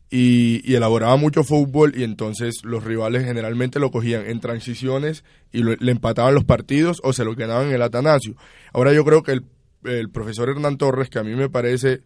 [0.10, 5.92] y, elaboraba mucho fútbol y entonces los rivales generalmente lo cogían en transiciones y le
[5.92, 8.36] empataban los partidos o se lo ganaban en el Atanasio.
[8.74, 9.44] Ahora yo creo que el
[9.84, 12.02] el profesor Hernán Torres, que a mí me parece,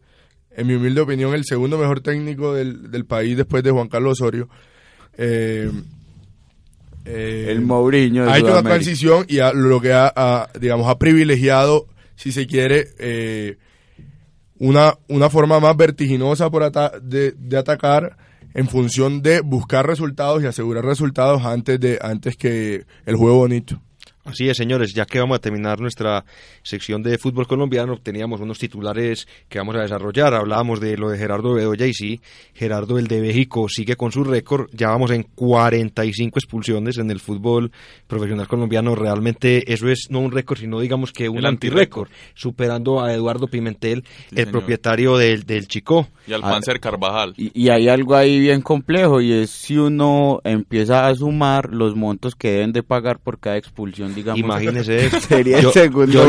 [0.56, 4.22] en mi humilde opinión, el segundo mejor técnico del, del país después de Juan Carlos
[4.22, 4.50] Osorio.
[5.18, 5.72] Eh,
[7.06, 8.30] eh, el Mourinho.
[8.30, 11.88] Ha hecho una transición y lo que ha, digamos, ha privilegiado,
[12.22, 13.58] si se quiere, eh,
[14.60, 16.62] una, una forma más vertiginosa por
[17.02, 18.16] de, de atacar
[18.54, 23.82] en función de buscar resultados y asegurar resultados antes de antes que el juego bonito.
[24.24, 26.24] Así es, señores, ya que vamos a terminar nuestra
[26.62, 30.36] sección de fútbol colombiano, teníamos unos titulares que vamos a desarrollar.
[30.36, 32.22] Hablábamos de lo de Gerardo Bedoya y sí,
[32.54, 34.70] Gerardo el de México sigue con su récord.
[34.74, 37.72] Ya vamos en 45 expulsiones en el fútbol
[38.06, 38.94] profesional colombiano.
[38.94, 44.04] Realmente eso es no un récord, sino digamos que un antirécord, superando a Eduardo Pimentel,
[44.36, 46.10] el propietario del, del Chico.
[46.28, 47.34] Y al Panzer Carvajal.
[47.38, 51.96] Y, y hay algo ahí bien complejo y es si uno empieza a sumar los
[51.96, 56.24] montos que deben de pagar por cada expulsión Imagínese, sería el segundo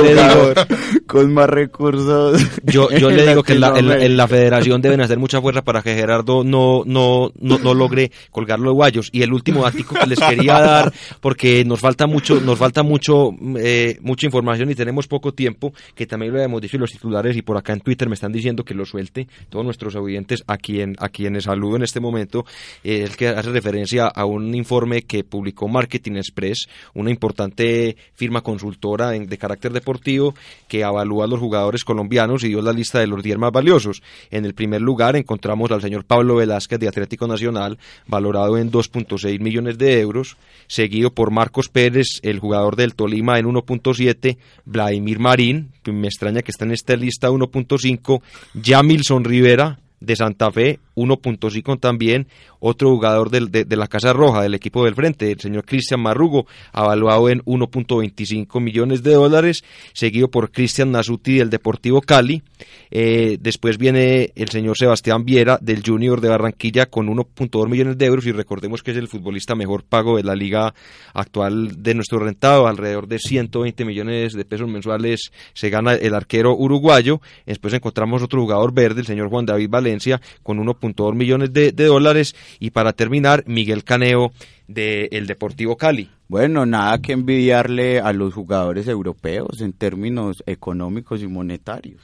[1.06, 2.42] con más recursos.
[2.64, 6.42] Yo, yo le digo que en la, federación deben hacer mucha fuerza para que Gerardo
[6.44, 9.10] no, no, no, logre colgar los guayos.
[9.12, 13.30] Y el último ático que les quería dar, porque nos falta mucho, nos falta mucho,
[13.58, 17.42] eh, mucha información y tenemos poco tiempo, que también lo hemos dicho los titulares y
[17.42, 20.94] por acá en Twitter me están diciendo que lo suelte todos nuestros oyentes a quien,
[20.98, 22.44] a quienes saludo en este momento,
[22.82, 27.71] es el que hace referencia a un informe que publicó Marketing Express, una importante
[28.14, 30.34] firma consultora de carácter deportivo
[30.68, 34.02] que evalúa a los jugadores colombianos y dio la lista de los 10 más valiosos.
[34.30, 39.40] En el primer lugar encontramos al señor Pablo Velázquez de Atlético Nacional, valorado en 2.6
[39.40, 45.70] millones de euros, seguido por Marcos Pérez, el jugador del Tolima en 1.7, Vladimir Marín,
[45.84, 48.22] me extraña que está en esta lista 1.5,
[48.62, 52.26] Jamilson Rivera de Santa Fe, 1.5 también,
[52.60, 56.46] otro jugador de, de, la Casa Roja, del equipo del frente, el señor Cristian Marrugo,
[56.72, 62.42] avaluado en 1.25 millones de dólares, seguido por Cristian Nasuti del Deportivo Cali.
[62.90, 68.06] Eh, después viene el señor Sebastián Viera del Junior de Barranquilla con 1.2 millones de
[68.06, 70.74] euros y recordemos que es el futbolista mejor pago de la liga
[71.14, 76.54] actual de nuestro rentado, alrededor de 120 millones de pesos mensuales se gana el arquero
[76.56, 77.20] uruguayo.
[77.46, 81.84] Después encontramos otro jugador verde, el señor Juan David Valencia, con 1.2 millones de, de
[81.84, 84.32] dólares y para terminar, Miguel Caneo
[84.66, 86.10] del el Deportivo Cali.
[86.28, 92.00] Bueno, nada que envidiarle a los jugadores europeos en términos económicos y monetarios.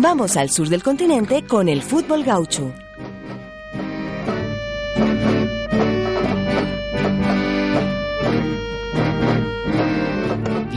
[0.00, 2.72] Vamos al sur del continente con el fútbol gaucho.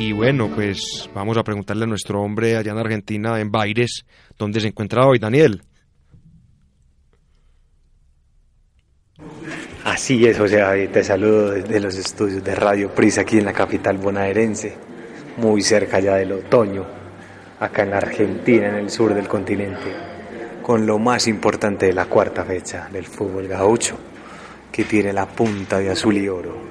[0.02, 4.04] Y bueno, pues vamos a preguntarle a nuestro hombre allá en Argentina, en Baires,
[4.36, 5.62] dónde se encuentra hoy, Daniel.
[9.84, 14.00] Así es, José te saludo desde los estudios de Radio Prisa aquí en la capital
[14.00, 14.74] bonaerense,
[15.38, 16.84] muy cerca ya del otoño,
[17.60, 19.96] acá en la Argentina, en el sur del continente,
[20.64, 24.00] con lo más importante de la cuarta fecha del fútbol gaucho,
[24.72, 26.71] que tiene la punta de azul y oro,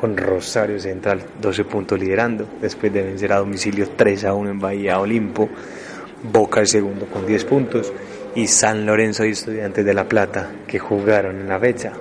[0.00, 4.58] con Rosario Central 12 puntos liderando, después de vencer a domicilio 3 a 1 en
[4.58, 5.50] Bahía Olimpo,
[6.22, 7.92] Boca el segundo con 10 puntos
[8.34, 11.92] y San Lorenzo y Estudiantes de La Plata que jugaron en la fecha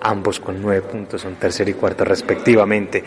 [0.00, 3.02] ambos con nueve puntos, son tercer y cuarto respectivamente.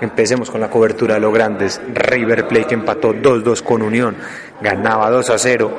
[0.00, 1.80] Empecemos con la cobertura de los grandes.
[1.94, 4.16] River Plate que empató 2-2 con Unión,
[4.60, 5.70] ganaba 2 a 0.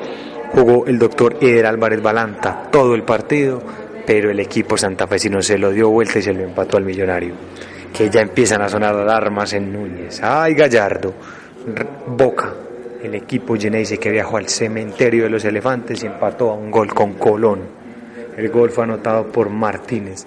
[0.52, 3.62] Jugó el doctor Eder Álvarez Balanta todo el partido,
[4.06, 7.34] pero el equipo santafesino se lo dio vuelta y se lo empató al millonario.
[7.94, 10.20] Que ya empiezan a sonar alarmas en Núñez.
[10.24, 11.14] ¡Ay, Gallardo!
[12.08, 12.54] Boca,
[13.04, 16.94] el equipo Geneise que viajó al cementerio de los elefantes y empató a un gol
[16.94, 17.62] con Colón.
[18.36, 20.26] El gol fue anotado por Martínez.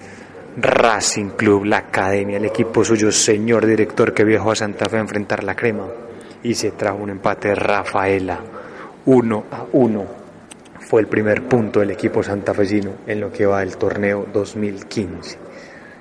[0.59, 5.01] Racing Club, la academia, el equipo suyo, señor director que viajó a Santa Fe a
[5.01, 5.85] enfrentar la crema
[6.41, 8.39] y se trajo un empate Rafaela,
[9.05, 10.05] 1 a 1.
[10.79, 15.46] Fue el primer punto del equipo santafesino en lo que va del torneo 2015.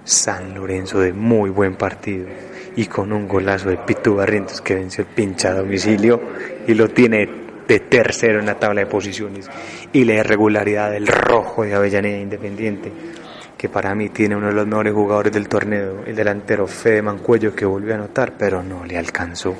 [0.06, 2.28] San Lorenzo de muy buen partido
[2.76, 6.20] y con un golazo de Pitu Barrientos que venció el pincha a domicilio
[6.66, 7.28] y lo tiene
[7.66, 9.50] de tercero en la tabla de posiciones
[9.92, 12.92] y la irregularidad del rojo de Avellaneda Independiente
[13.56, 17.54] que para mí tiene uno de los mejores jugadores del torneo, el delantero Fede Mancuello
[17.54, 19.56] que volvió a anotar, pero no le alcanzó.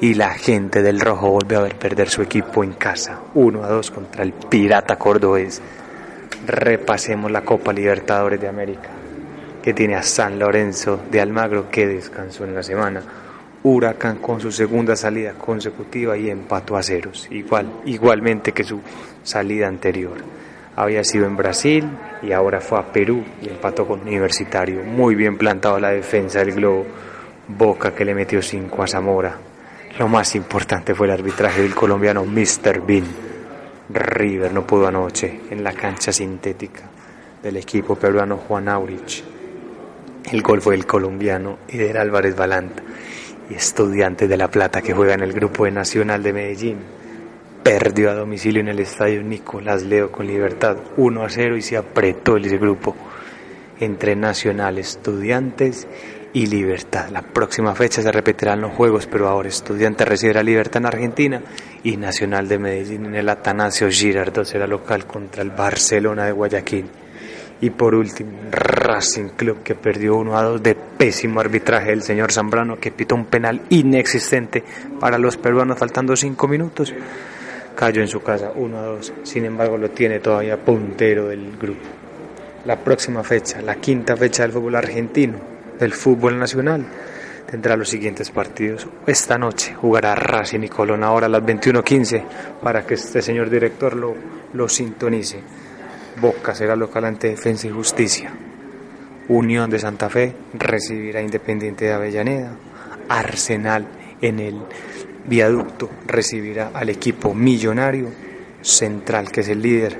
[0.00, 3.68] Y la gente del Rojo volvió a ver perder su equipo en casa, 1 a
[3.68, 5.60] 2 contra el Pirata Cordobés.
[6.46, 8.88] Repasemos la Copa Libertadores de América,
[9.62, 13.02] que tiene a San Lorenzo de Almagro que descansó en la semana.
[13.62, 18.80] Huracán con su segunda salida consecutiva y empató a ceros, igual, igualmente que su
[19.22, 20.16] salida anterior
[20.76, 21.86] había sido en Brasil
[22.22, 24.82] y ahora fue a Perú y empató con Universitario.
[24.82, 26.86] Muy bien plantado la defensa del Globo.
[27.48, 29.36] Boca que le metió 5 a Zamora.
[29.98, 32.80] Lo más importante fue el arbitraje del colombiano Mr.
[32.86, 33.04] Bean.
[33.92, 36.82] River no pudo anoche en la cancha sintética
[37.42, 39.24] del equipo peruano Juan Aurich.
[40.30, 42.82] El gol fue el colombiano Eder Álvarez Balanta
[43.48, 46.78] y estudiante de La Plata que juega en el grupo de Nacional de Medellín
[47.62, 51.76] perdió a domicilio en el estadio Nicolás Leo con Libertad 1 a 0 y se
[51.76, 52.96] apretó el grupo
[53.78, 55.86] entre Nacional, Estudiantes
[56.32, 57.10] y Libertad.
[57.10, 61.42] La próxima fecha se repetirán los juegos, pero ahora Estudiantes recibirá Libertad en Argentina
[61.82, 66.86] y Nacional de Medellín en el Atanasio Girardot será local contra el Barcelona de Guayaquil.
[67.60, 72.32] Y por último, Racing Club que perdió 1 a 2 de pésimo arbitraje del señor
[72.32, 74.64] Zambrano que pitó un penal inexistente
[74.98, 76.94] para los peruanos faltando 5 minutos
[77.80, 79.12] cayó en su casa 1 a 2.
[79.22, 81.80] Sin embargo, lo tiene todavía puntero del grupo.
[82.66, 85.38] La próxima fecha, la quinta fecha del fútbol argentino,
[85.78, 86.84] del fútbol nacional,
[87.50, 88.86] tendrá los siguientes partidos.
[89.06, 92.22] Esta noche jugará Racing y Colón ahora a las 21.15
[92.62, 94.14] para que este señor director lo,
[94.52, 95.40] lo sintonice.
[96.20, 98.30] Boca será local ante Defensa y Justicia.
[99.28, 102.52] Unión de Santa Fe recibirá Independiente de Avellaneda.
[103.08, 103.86] Arsenal
[104.20, 104.60] en el
[105.26, 108.08] Viaducto recibirá al equipo millonario.
[108.60, 109.98] Central, que es el líder,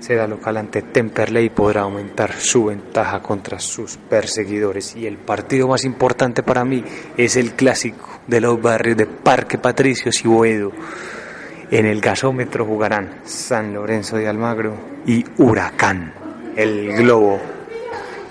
[0.00, 4.94] será local ante Temperley y podrá aumentar su ventaja contra sus perseguidores.
[4.96, 6.84] Y el partido más importante para mí
[7.16, 10.72] es el clásico de los barrios de Parque Patricios y Boedo.
[11.70, 16.12] En el gasómetro jugarán San Lorenzo de Almagro y Huracán,
[16.56, 17.40] el globo,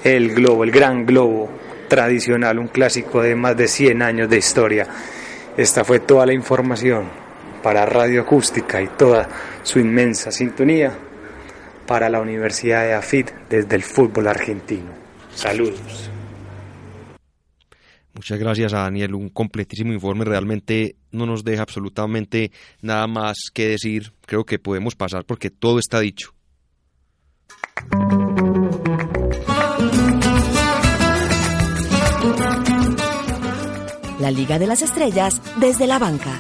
[0.04, 1.50] el globo, el gran globo
[1.88, 4.88] tradicional, un clásico de más de 100 años de historia.
[5.58, 7.06] Esta fue toda la información
[7.62, 9.28] para Radio Acústica y toda
[9.64, 10.92] su inmensa sintonía
[11.88, 14.92] para la Universidad de AFIT desde el fútbol argentino.
[15.34, 16.13] Saludos.
[18.14, 23.70] Muchas gracias a Daniel, un completísimo informe, realmente no nos deja absolutamente nada más que
[23.70, 26.34] decir, creo que podemos pasar porque todo está dicho.
[34.24, 36.32] la Liga de las Estrellas desde la banca.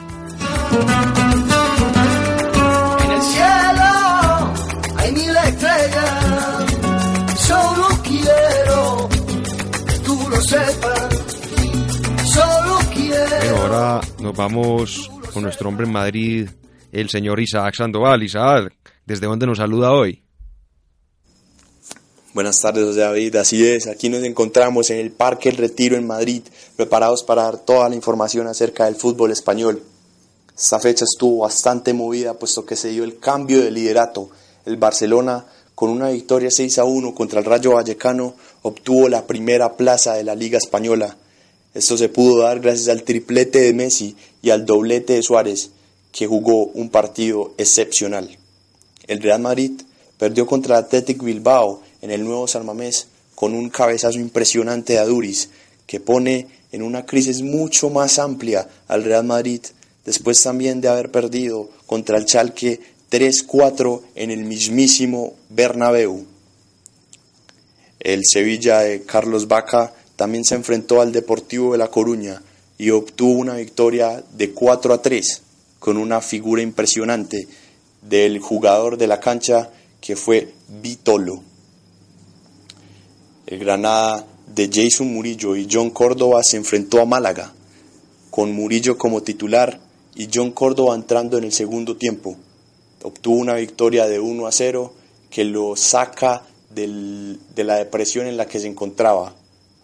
[13.63, 16.49] Ahora nos vamos con nuestro hombre en Madrid,
[16.91, 18.21] el señor Isaac Sandoval.
[18.21, 18.73] Isaac,
[19.05, 20.21] ¿desde dónde nos saluda hoy?
[22.33, 23.37] Buenas tardes, José David.
[23.37, 26.41] Así es, aquí nos encontramos en el Parque El Retiro en Madrid,
[26.75, 29.81] preparados para dar toda la información acerca del fútbol español.
[30.57, 34.29] Esta fecha estuvo bastante movida puesto que se dio el cambio de liderato.
[34.65, 39.77] El Barcelona, con una victoria 6 a 1 contra el Rayo Vallecano, obtuvo la primera
[39.77, 41.15] plaza de la Liga Española.
[41.73, 45.71] Esto se pudo dar gracias al triplete de Messi y al doblete de Suárez,
[46.11, 48.37] que jugó un partido excepcional.
[49.07, 49.71] El Real Madrid
[50.17, 52.65] perdió contra Athletic Bilbao en el nuevo San
[53.35, 55.49] con un cabezazo impresionante de Aduris
[55.87, 59.61] que pone en una crisis mucho más amplia al Real Madrid
[60.05, 62.79] después también de haber perdido contra el Chalque
[63.11, 66.25] 3-4 en el mismísimo Bernabéu.
[67.99, 69.93] El Sevilla de Carlos Vaca
[70.23, 72.41] también se enfrentó al Deportivo de La Coruña
[72.77, 75.41] y obtuvo una victoria de 4 a 3
[75.79, 77.45] con una figura impresionante
[78.01, 79.69] del jugador de la cancha
[79.99, 81.43] que fue Vitolo.
[83.47, 87.51] El Granada de Jason Murillo y John Córdoba se enfrentó a Málaga,
[88.29, 89.81] con Murillo como titular
[90.15, 92.37] y John Córdoba entrando en el segundo tiempo.
[93.01, 94.93] Obtuvo una victoria de 1 a 0
[95.29, 96.43] que lo saca
[96.73, 99.35] de la depresión en la que se encontraba.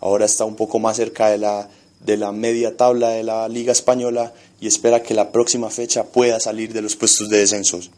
[0.01, 1.69] Ahora está un poco más cerca de la,
[1.99, 6.39] de la media tabla de la Liga Española y espera que la próxima fecha pueda
[6.39, 7.91] salir de los puestos de descensos.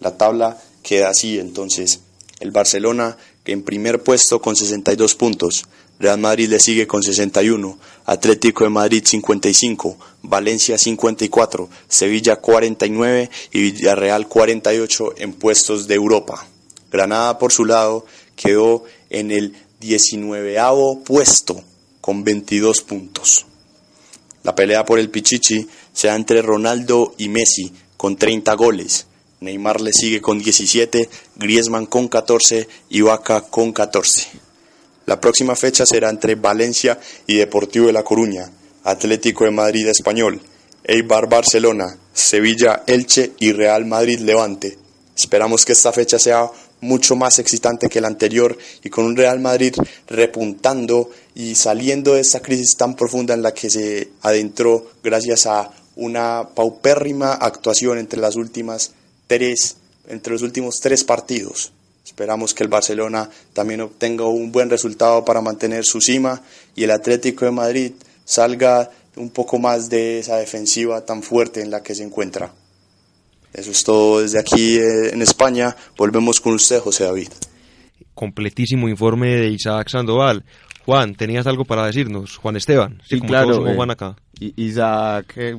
[0.00, 2.00] La tabla queda así entonces.
[2.40, 5.64] El Barcelona en primer puesto con 62 puntos,
[5.98, 13.60] Real Madrid le sigue con 61, Atlético de Madrid 55, Valencia 54, Sevilla 49 y
[13.60, 16.46] Villarreal 48 en puestos de Europa.
[16.90, 18.06] Granada por su lado
[18.36, 20.58] quedó en el 19
[21.06, 21.64] puesto
[22.02, 23.46] con 22 puntos.
[24.42, 29.06] La pelea por el Pichichi se entre Ronaldo y Messi con 30 goles.
[29.40, 34.28] Neymar le sigue con 17, Griezmann con 14 y Vaca con 14.
[35.06, 38.50] La próxima fecha será entre Valencia y Deportivo de La Coruña,
[38.84, 40.42] Atlético de Madrid Español,
[40.84, 44.76] Eibar Barcelona, Sevilla Elche y Real Madrid Levante.
[45.16, 46.50] Esperamos que esta fecha sea
[46.80, 49.74] mucho más excitante que la anterior y con un Real Madrid
[50.08, 55.70] repuntando y saliendo de esta crisis tan profunda en la que se adentró gracias a
[55.96, 58.92] una paupérrima actuación entre las últimas
[59.26, 59.76] tres,
[60.08, 61.72] entre los últimos tres partidos.
[62.04, 66.42] Esperamos que el Barcelona también obtenga un buen resultado para mantener su cima
[66.74, 67.92] y el Atlético de Madrid
[68.24, 72.52] salga un poco más de esa defensiva tan fuerte en la que se encuentra.
[73.52, 75.74] Eso es todo desde aquí eh, en España.
[75.96, 77.28] Volvemos con usted, José David.
[78.14, 80.44] Completísimo informe de Isaac Sandoval.
[80.84, 82.36] Juan, ¿tenías algo para decirnos?
[82.36, 83.02] Juan Esteban.
[83.08, 83.62] Sí, claro.
[83.74, 84.16] Juan acá.
[84.38, 85.56] Isaac, eh,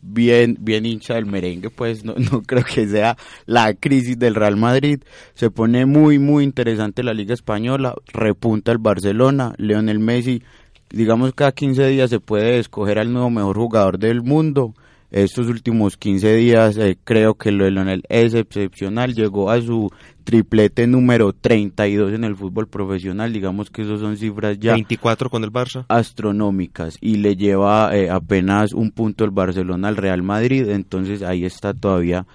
[0.00, 3.16] bien, bien hincha del merengue, pues no, no creo que sea
[3.46, 5.00] la crisis del Real Madrid.
[5.34, 10.42] Se pone muy, muy interesante la Liga Española, repunta el Barcelona, Leonel Messi,
[10.90, 14.74] digamos cada 15 días se puede escoger al nuevo mejor jugador del mundo
[15.10, 19.90] estos últimos 15 días eh, creo que lo de Lionel es excepcional, llegó a su
[20.24, 25.42] triplete número 32 en el fútbol profesional, digamos que esos son cifras ya 24 con
[25.42, 30.68] el Barça astronómicas y le lleva eh, apenas un punto el Barcelona al Real Madrid,
[30.68, 32.26] entonces ahí está todavía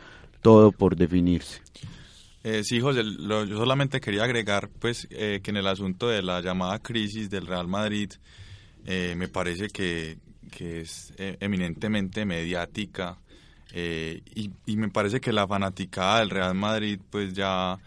[0.42, 1.62] todo por definirse.
[2.44, 6.78] Eh, sí, José, yo solamente quería agregar pues que en el asunto de la llamada
[6.78, 8.12] crisis del Real Madrid
[8.86, 10.20] me parece que
[10.52, 13.18] que es eh, eminentemente mediática
[13.78, 17.78] eh, y, me parece que la fanaticada del Real Madrid pues ya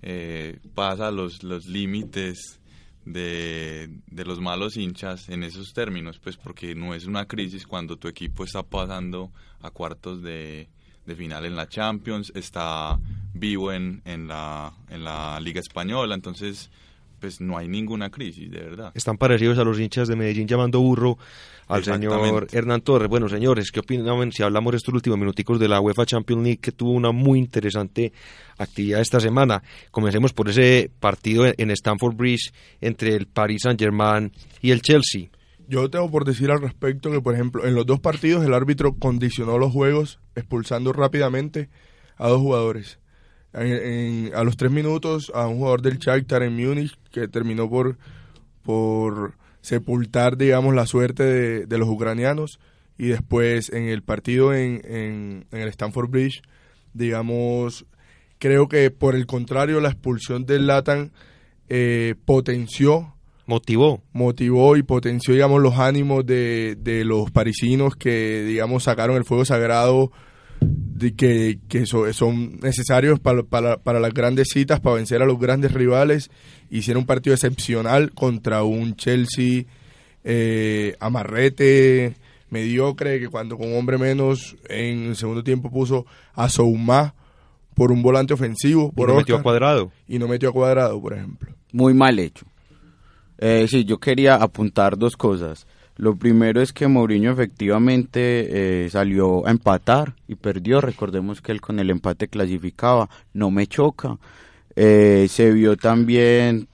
[0.00, 2.60] eh, pasa los, los límites
[3.04, 7.98] de, de, los malos hinchas en esos términos, pues porque no es una crisis cuando
[7.98, 10.68] tu equipo está pasando a cuartos de,
[11.04, 12.98] de final en la Champions, está
[13.34, 16.70] vivo en, en, la, en la Liga Española, entonces
[17.20, 18.92] pues no hay ninguna crisis, de verdad.
[18.94, 21.18] Están parecidos a los hinchas de Medellín llamando burro
[21.68, 23.08] al señor Hernán Torres.
[23.08, 26.58] Bueno, señores, ¿qué opinan si hablamos de estos últimos minuticos de la UEFA Champions League
[26.58, 28.12] que tuvo una muy interesante
[28.58, 29.62] actividad esta semana?
[29.90, 35.28] Comencemos por ese partido en Stamford Bridge entre el Paris Saint-Germain y el Chelsea.
[35.66, 38.94] Yo tengo por decir al respecto que, por ejemplo, en los dos partidos el árbitro
[38.98, 41.70] condicionó los juegos expulsando rápidamente
[42.16, 42.98] a dos jugadores
[43.54, 47.98] a los tres minutos a un jugador del Shakhtar en Múnich que terminó por,
[48.62, 49.34] por
[49.64, 51.24] sepultar, digamos, la suerte
[51.66, 52.60] de, los ucranianos.
[52.98, 56.42] Y después en el partido en, en, el Stanford Bridge,
[56.92, 57.86] digamos,
[58.38, 61.12] creo que por el contrario la expulsión del Latan
[61.70, 63.14] eh, potenció
[63.46, 64.02] motivó.
[64.12, 69.44] motivó y potenció digamos los ánimos de, de los parisinos que digamos sacaron el fuego
[69.44, 70.12] sagrado
[71.12, 76.30] que, que son necesarios para, para, las grandes citas, para vencer a los grandes rivales.
[76.70, 79.64] Hicieron un partido excepcional contra un Chelsea
[80.24, 82.14] eh, amarrete,
[82.50, 87.14] mediocre, que cuando con hombre menos en el segundo tiempo puso a Souma
[87.74, 88.92] por un volante ofensivo.
[88.92, 89.92] Por y no metió a cuadrado.
[90.08, 91.54] Y no metió a cuadrado, por ejemplo.
[91.72, 92.46] Muy mal hecho.
[93.38, 95.66] Eh, sí, yo quería apuntar dos cosas.
[95.96, 100.80] Lo primero es que Mourinho efectivamente eh, salió a empatar y perdió.
[100.80, 103.08] Recordemos que él con el empate clasificaba.
[103.32, 104.18] No me choca.
[104.74, 106.66] Eh, se vio también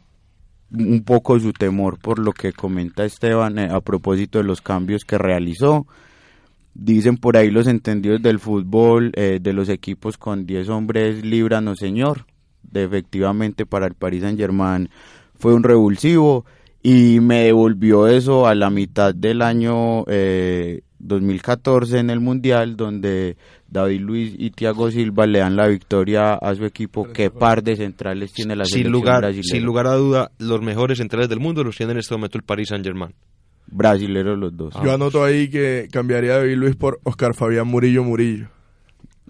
[0.72, 5.04] un poco su temor por lo que comenta Esteban eh, a propósito de los cambios
[5.04, 5.86] que realizó.
[6.72, 12.26] Dicen por ahí los entendidos del fútbol de los equipos con 10 hombres, líbranos señor.
[12.72, 14.88] Efectivamente para el Paris Saint Germain
[15.36, 16.46] fue un revulsivo
[16.82, 23.36] y me devolvió eso a la mitad del año eh, 2014 en el Mundial, donde
[23.68, 27.04] David Luis y Thiago Silva le dan la victoria a su equipo.
[27.12, 29.42] ¿Qué par de centrales tiene la sin selección lugar, brasilera?
[29.48, 32.44] sin lugar a duda, los mejores centrales del mundo los tiene en este momento el
[32.44, 33.12] Paris Saint-Germain.
[33.72, 34.74] Brasileros los dos.
[34.82, 38.48] Yo anoto ahí que cambiaría a David Luis por Oscar Fabián Murillo Murillo.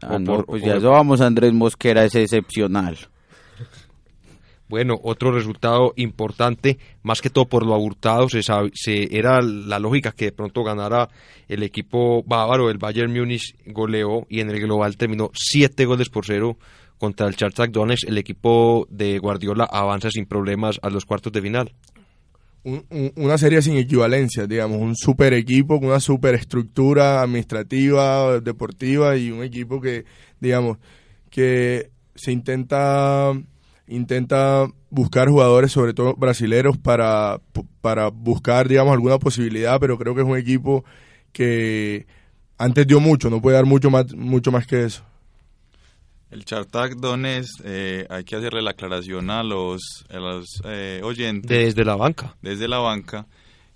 [0.02, 2.96] Ah, o no, por- pues ya eso vamos, Andrés Mosquera es excepcional.
[4.70, 10.26] Bueno, otro resultado importante, más que todo por lo abultado, se, era la lógica que
[10.26, 11.08] de pronto ganara
[11.48, 16.24] el equipo bávaro, el Bayern Múnich goleó y en el global terminó siete goles por
[16.24, 16.56] cero
[16.98, 18.06] contra el Shakhtar Donetsk.
[18.08, 21.72] El equipo de Guardiola avanza sin problemas a los cuartos de final.
[22.62, 29.16] Un- un- una serie sin equivalencias, digamos, un super equipo una super estructura administrativa, deportiva
[29.16, 30.04] y un equipo que,
[30.38, 30.78] digamos,
[31.28, 33.32] que se intenta
[33.90, 37.40] intenta buscar jugadores, sobre todo brasileros, para,
[37.80, 40.84] para buscar, digamos, alguna posibilidad, pero creo que es un equipo
[41.32, 42.06] que
[42.56, 45.02] antes dio mucho, no puede dar mucho más, mucho más que eso.
[46.30, 51.50] El Chartak Donetsk, eh, hay que hacerle la aclaración a los, a los eh, oyentes
[51.50, 52.36] Desde la banca.
[52.40, 53.26] desde la banca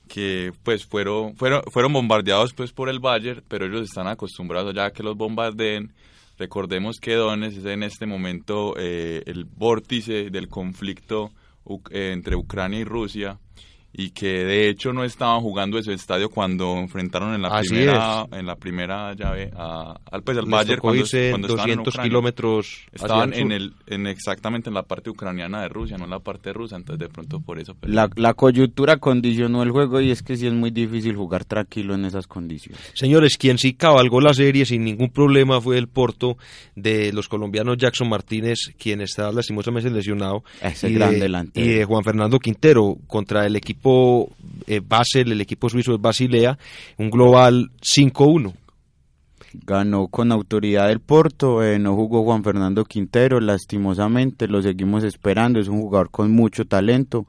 [0.06, 4.86] que pues fueron fueron fueron bombardeados pues por el Bayern, pero ellos están acostumbrados ya
[4.86, 5.92] a que los bombardeen.
[6.36, 11.30] Recordemos que Donetsk es en este momento eh, el vórtice del conflicto
[11.90, 13.38] eh, entre Ucrania y Rusia
[13.96, 18.26] y que de hecho no estaban jugando ese estadio cuando enfrentaron en la Así primera
[18.32, 21.94] en la primera llave a, al pues al Les Bayern cuando, cuando estaban en 200
[21.94, 22.08] Ucrania.
[22.08, 26.04] kilómetros hacia estaban el en el en exactamente en la parte ucraniana de Rusia no
[26.04, 29.70] en la parte rusa entonces de pronto por eso pues, La, la coyuntura condicionó el
[29.70, 32.80] juego y es que sí es muy difícil jugar tranquilo en esas condiciones.
[32.94, 36.36] Señores, quien sí cabalgó la serie sin ningún problema fue el Porto
[36.74, 40.42] de los colombianos Jackson Martínez, quien está lastimosamente lesionado.
[40.60, 41.66] Ese y gran de, delantero.
[41.66, 43.83] Y de Juan Fernando Quintero contra el equipo
[44.66, 46.58] eh, Basel, el equipo suizo de Basilea,
[46.98, 48.54] un global 5-1.
[49.66, 55.60] Ganó con autoridad el Porto, eh, no jugó Juan Fernando Quintero, lastimosamente, lo seguimos esperando,
[55.60, 57.26] es un jugador con mucho talento.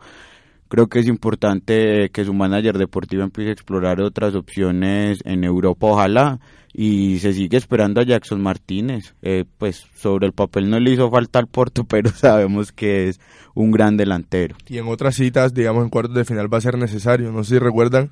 [0.68, 5.88] Creo que es importante que su manager deportivo empiece a explorar otras opciones en Europa,
[5.88, 6.40] ojalá,
[6.74, 9.16] y se sigue esperando a Jackson Martínez.
[9.22, 13.20] Eh, pues sobre el papel no le hizo falta al Porto, pero sabemos que es
[13.54, 14.56] un gran delantero.
[14.68, 17.32] Y en otras citas, digamos, en cuartos de final va a ser necesario.
[17.32, 18.12] No sé si recuerdan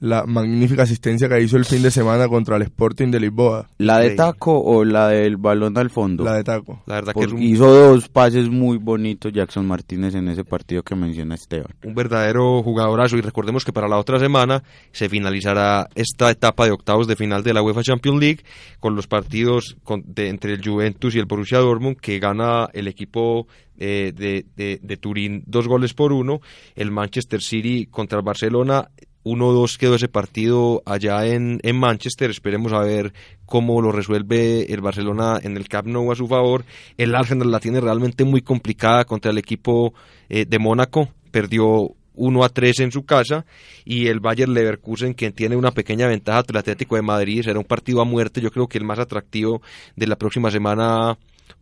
[0.00, 3.68] la magnífica asistencia que hizo el fin de semana contra el Sporting de Lisboa.
[3.78, 6.24] ¿La de taco o la del balón al fondo?
[6.24, 6.82] La de taco.
[6.86, 10.94] La verdad que un, hizo dos pases muy bonitos Jackson Martínez en ese partido que
[10.94, 11.74] menciona Esteban.
[11.84, 16.72] un verdadero jugadorazo y recordemos que para la otra semana se finalizará esta etapa de
[16.72, 18.40] octavos de final de la UEFA Champions League
[18.78, 22.88] con los partidos con- de- entre el Juventus y el Borussia Dortmund que gana el
[22.88, 23.46] equipo
[23.78, 26.40] eh, de, de- de Turín dos goles por uno,
[26.74, 28.88] el Manchester City contra el Barcelona
[29.24, 32.30] 1-2 quedó ese partido allá en, en Manchester.
[32.30, 33.12] Esperemos a ver
[33.46, 36.64] cómo lo resuelve el Barcelona en el Camp Nou a su favor.
[36.96, 39.92] El Arsenal la tiene realmente muy complicada contra el equipo
[40.28, 41.08] eh, de Mónaco.
[41.30, 43.46] Perdió 1 a 3 en su casa
[43.84, 47.58] y el Bayern Leverkusen que tiene una pequeña ventaja ante el Atlético de Madrid será
[47.58, 49.62] un partido a muerte yo creo que el más atractivo
[49.96, 51.16] de la próxima semana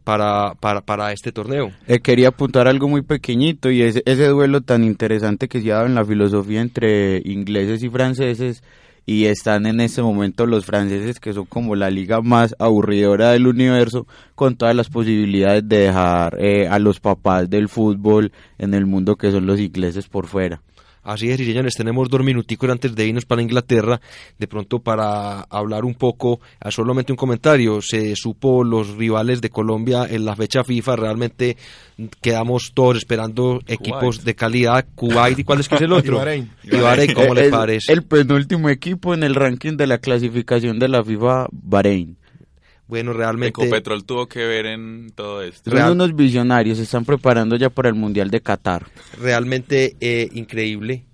[0.05, 4.61] para, para, para este torneo Eh, quería apuntar algo muy pequeñito y es ese duelo
[4.61, 8.62] tan interesante que se ha dado en la filosofía entre ingleses y franceses
[9.09, 13.47] y están en este momento los franceses que son como la liga más aburridora del
[13.47, 18.84] universo con todas las posibilidades de dejar eh, a los papás del fútbol en el
[18.84, 20.61] mundo que son los ingleses por fuera.
[21.09, 23.98] Así es, y señores, tenemos dos minuticos antes de irnos para Inglaterra,
[24.38, 29.48] de pronto para hablar un poco, a solamente un comentario, se supo los rivales de
[29.48, 31.56] Colombia en la fecha FIFA, realmente
[32.20, 36.18] quedamos todos esperando equipos de calidad, Kuwait y cuál es que es el otro, Y
[36.18, 36.50] Bahrein.
[36.62, 37.90] Y Bahrein, ¿cómo le El- parece?
[37.90, 42.18] El penúltimo equipo en el ranking de la clasificación de la FIFA, Bahrein.
[42.89, 43.51] Bueno, realmente...
[43.51, 45.70] Ecopetrol tuvo que ver en todo esto.
[45.70, 48.86] Son unos visionarios, se están preparando ya para el Mundial de Qatar.
[49.20, 51.05] realmente eh, increíble.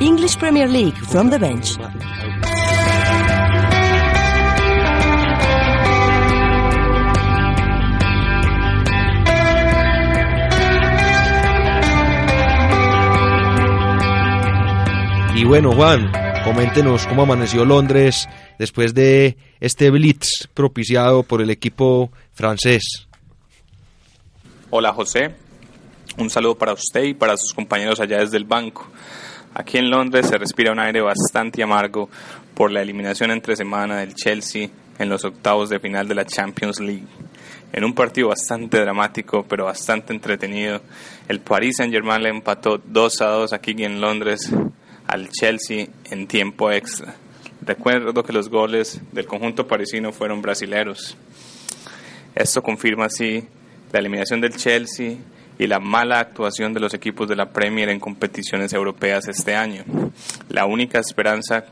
[0.00, 1.78] English Premier League from the bench.
[15.42, 16.12] Y bueno, Juan,
[16.44, 18.28] coméntenos cómo amaneció Londres
[18.60, 23.08] después de este blitz propiciado por el equipo francés.
[24.70, 25.34] Hola José,
[26.16, 28.86] un saludo para usted y para sus compañeros allá desde el banco.
[29.52, 32.08] Aquí en Londres se respira un aire bastante amargo
[32.54, 34.68] por la eliminación entre semana del Chelsea
[35.00, 37.08] en los octavos de final de la Champions League.
[37.72, 40.82] En un partido bastante dramático, pero bastante entretenido,
[41.26, 44.52] el Paris Saint-Germain le empató 2 a 2 aquí en Londres
[45.12, 47.14] al Chelsea en tiempo extra.
[47.60, 51.18] Recuerdo que los goles del conjunto parisino fueron brasileros.
[52.34, 53.46] Esto confirma así
[53.92, 55.16] la eliminación del Chelsea
[55.58, 59.84] y la mala actuación de los equipos de la Premier en competiciones europeas este año.
[60.48, 61.66] La única esperanza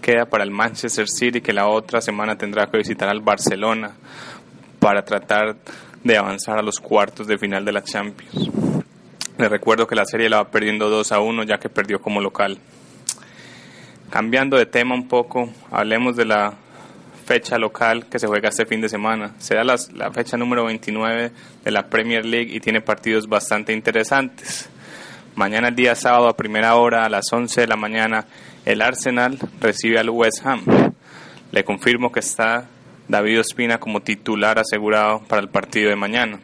[0.00, 3.94] queda para el Manchester City que la otra semana tendrá que visitar al Barcelona
[4.80, 5.56] para tratar
[6.02, 8.50] de avanzar a los cuartos de final de la Champions.
[9.36, 12.22] Les recuerdo que la serie la va perdiendo 2 a 1 ya que perdió como
[12.22, 12.58] local.
[14.10, 16.54] Cambiando de tema un poco, hablemos de la
[17.26, 19.32] fecha local que se juega este fin de semana.
[19.38, 19.76] Será la,
[20.12, 21.32] fecha número 29
[21.64, 24.68] de la Premier League y tiene partidos bastante interesantes.
[25.34, 28.26] Mañana el día sábado a primera hora a las 11 de la mañana
[28.64, 30.62] el Arsenal recibe al West Ham.
[31.50, 32.68] Le confirmo que está
[33.08, 36.38] David Ospina como titular asegurado para el partido de mañana.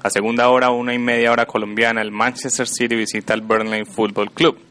[0.00, 4.30] A segunda hora, una y media hora colombiana, el Manchester City visita al Burnley Football
[4.30, 4.67] Club.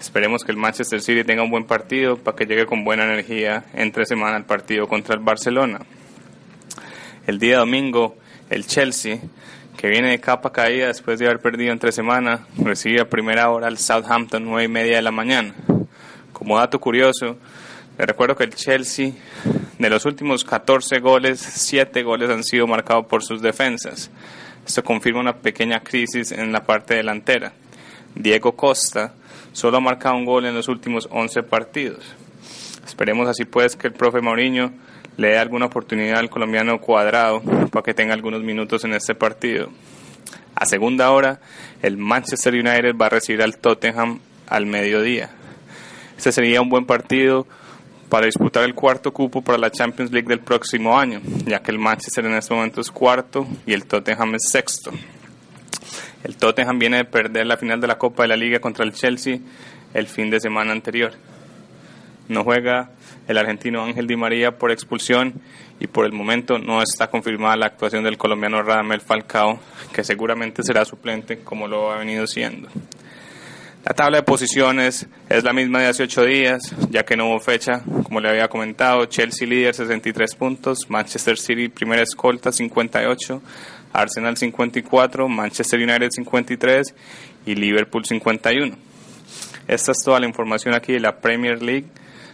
[0.00, 3.64] Esperemos que el Manchester City tenga un buen partido para que llegue con buena energía
[3.74, 5.80] entre semana al partido contra el Barcelona.
[7.26, 8.16] El día domingo,
[8.48, 9.18] el Chelsea,
[9.76, 13.66] que viene de capa caída después de haber perdido entre semana, recibe a primera hora
[13.66, 15.52] al Southampton, nueve y media de la mañana.
[16.32, 17.36] Como dato curioso,
[17.98, 19.12] le recuerdo que el Chelsea,
[19.78, 24.10] de los últimos 14 goles, 7 goles han sido marcados por sus defensas.
[24.66, 27.52] Esto confirma una pequeña crisis en la parte delantera.
[28.14, 29.12] Diego Costa
[29.52, 32.04] solo ha marcado un gol en los últimos 11 partidos.
[32.84, 34.72] Esperemos así pues que el profe Mauriño
[35.16, 39.68] le dé alguna oportunidad al colombiano cuadrado para que tenga algunos minutos en este partido.
[40.54, 41.40] A segunda hora,
[41.82, 45.30] el Manchester United va a recibir al Tottenham al mediodía.
[46.16, 47.46] Este sería un buen partido
[48.10, 51.78] para disputar el cuarto cupo para la Champions League del próximo año, ya que el
[51.78, 54.90] Manchester en este momento es cuarto y el Tottenham es sexto.
[56.24, 58.92] El Tottenham viene de perder la final de la Copa de la Liga contra el
[58.92, 59.38] Chelsea
[59.94, 61.12] el fin de semana anterior.
[62.28, 62.90] No juega
[63.26, 65.34] el argentino Ángel Di María por expulsión
[65.80, 69.58] y por el momento no está confirmada la actuación del colombiano Radamel Falcao,
[69.92, 72.68] que seguramente será suplente como lo ha venido siendo.
[73.82, 76.60] La tabla de posiciones es la misma de hace ocho días,
[76.90, 79.06] ya que no hubo fecha, como le había comentado.
[79.06, 83.40] Chelsea líder 63 puntos, Manchester City primera escolta 58,
[83.92, 86.94] Arsenal 54, Manchester United 53
[87.46, 88.76] y Liverpool 51.
[89.66, 91.86] Esta es toda la información aquí de la Premier League.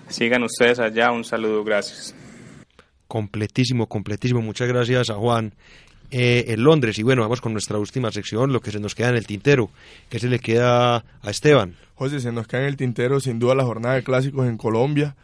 [0.09, 2.15] Sigan ustedes allá, un saludo, gracias.
[3.09, 4.41] Completísimo, completísimo.
[4.41, 5.55] Muchas gracias a Juan
[6.11, 6.99] eh, en Londres.
[6.99, 9.71] Y bueno, vamos con nuestra última sección, lo que se nos queda en el tintero.
[10.09, 11.77] ¿Qué se le queda a Esteban?
[11.95, 15.17] José, se nos queda en el tintero sin duda la jornada de clásicos en Colombia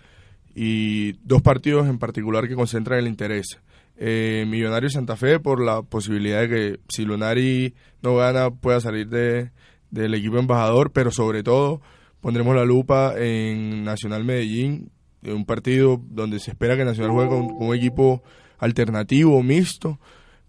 [0.54, 3.58] y dos partidos en particular que concentran el interés.
[4.04, 7.72] Eh, Millonario Santa Fe por la posibilidad de que si Lunari
[8.02, 9.52] no gana pueda salir de,
[9.92, 11.80] del equipo embajador, pero sobre todo
[12.20, 14.90] pondremos la lupa en Nacional Medellín,
[15.22, 18.24] un partido donde se espera que Nacional juegue con, con un equipo
[18.58, 20.00] alternativo, mixto,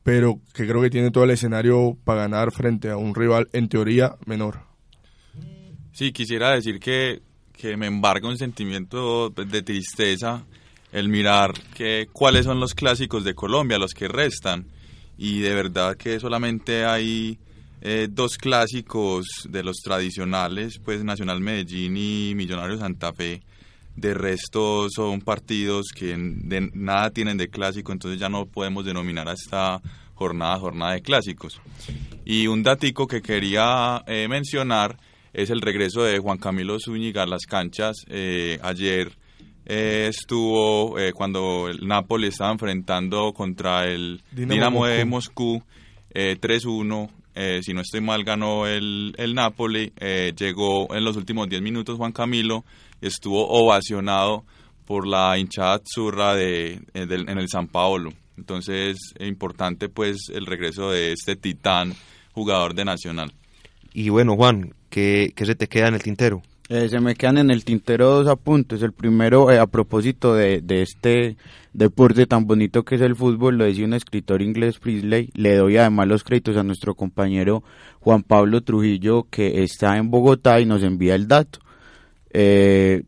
[0.01, 3.69] pero que creo que tiene todo el escenario para ganar frente a un rival en
[3.69, 4.61] teoría menor.
[5.91, 10.43] Sí, quisiera decir que, que me embarga un sentimiento de tristeza
[10.93, 14.67] el mirar que cuáles son los clásicos de Colombia, los que restan,
[15.17, 17.39] y de verdad que solamente hay
[17.81, 23.41] eh, dos clásicos de los tradicionales, pues Nacional Medellín y Millonario Santa Fe.
[23.95, 29.27] De resto son partidos que de nada tienen de clásico, entonces ya no podemos denominar
[29.27, 29.81] a esta
[30.13, 31.59] jornada jornada de clásicos.
[32.23, 34.97] Y un datico que quería eh, mencionar
[35.33, 37.97] es el regreso de Juan Camilo Zúñiga a las canchas.
[38.07, 39.11] Eh, ayer
[39.65, 45.63] eh, estuvo eh, cuando el Napoli estaba enfrentando contra el Dinamo, de Moscú
[46.13, 47.09] 3-1.
[47.61, 49.91] si no estoy mal, ganó el, el Napoli.
[50.37, 52.63] llegó en los últimos 10 minutos Juan Camilo
[53.01, 54.45] estuvo ovacionado
[54.85, 58.11] por la hinchada zurra de, en el San Paolo.
[58.37, 61.93] Entonces es importante pues el regreso de este titán
[62.31, 63.31] jugador de Nacional.
[63.93, 66.41] Y bueno, Juan, ¿qué, qué se te queda en el tintero?
[66.73, 68.81] Eh, se me quedan en el tintero dos apuntes.
[68.81, 71.37] El primero, eh, a propósito de, de, este
[71.71, 75.29] deporte tan bonito que es el fútbol, lo decía un escritor inglés, Priestley.
[75.35, 77.63] Le doy además los créditos a nuestro compañero
[77.99, 81.59] Juan Pablo Trujillo, que está en Bogotá y nos envía el dato.
[82.31, 83.03] Eh,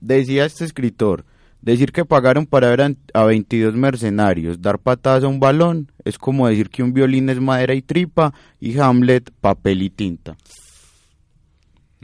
[0.00, 1.24] decía este escritor,
[1.62, 6.48] decir que pagaron para ver a 22 mercenarios, dar patadas a un balón, es como
[6.48, 10.36] decir que un violín es madera y tripa y Hamlet papel y tinta.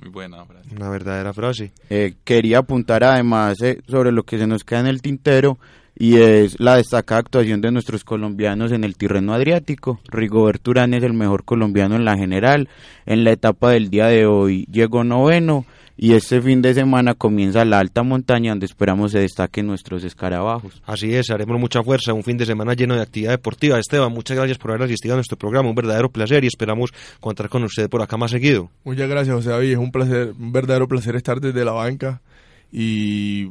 [0.00, 0.68] Muy buena frase.
[0.74, 1.72] Una verdadera frase.
[1.90, 5.58] Eh, quería apuntar además eh, sobre lo que se nos queda en el tintero,
[6.00, 10.00] y es la destacada actuación de nuestros colombianos en el Tirreno Adriático.
[10.08, 12.70] Rigoberto Urán es el mejor colombiano en la general.
[13.04, 15.66] En la etapa del día de hoy llegó noveno
[16.02, 20.80] y este fin de semana comienza la alta montaña donde esperamos se destaquen nuestros escarabajos.
[20.86, 23.78] Así es, haremos mucha fuerza, un fin de semana lleno de actividad deportiva.
[23.78, 27.50] Esteban, muchas gracias por haber asistido a nuestro programa, un verdadero placer y esperamos contar
[27.50, 28.70] con usted por acá más seguido.
[28.82, 32.22] Muchas gracias, José David, es un placer, un verdadero placer estar desde la banca
[32.72, 33.48] y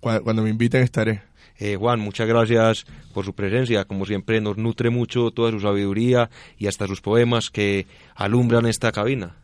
[0.00, 1.22] cuando me inviten estaré.
[1.60, 2.84] Eh, Juan, muchas gracias
[3.14, 3.84] por su presencia.
[3.84, 7.86] Como siempre, nos nutre mucho toda su sabiduría y hasta sus poemas que
[8.16, 9.36] alumbran esta cabina.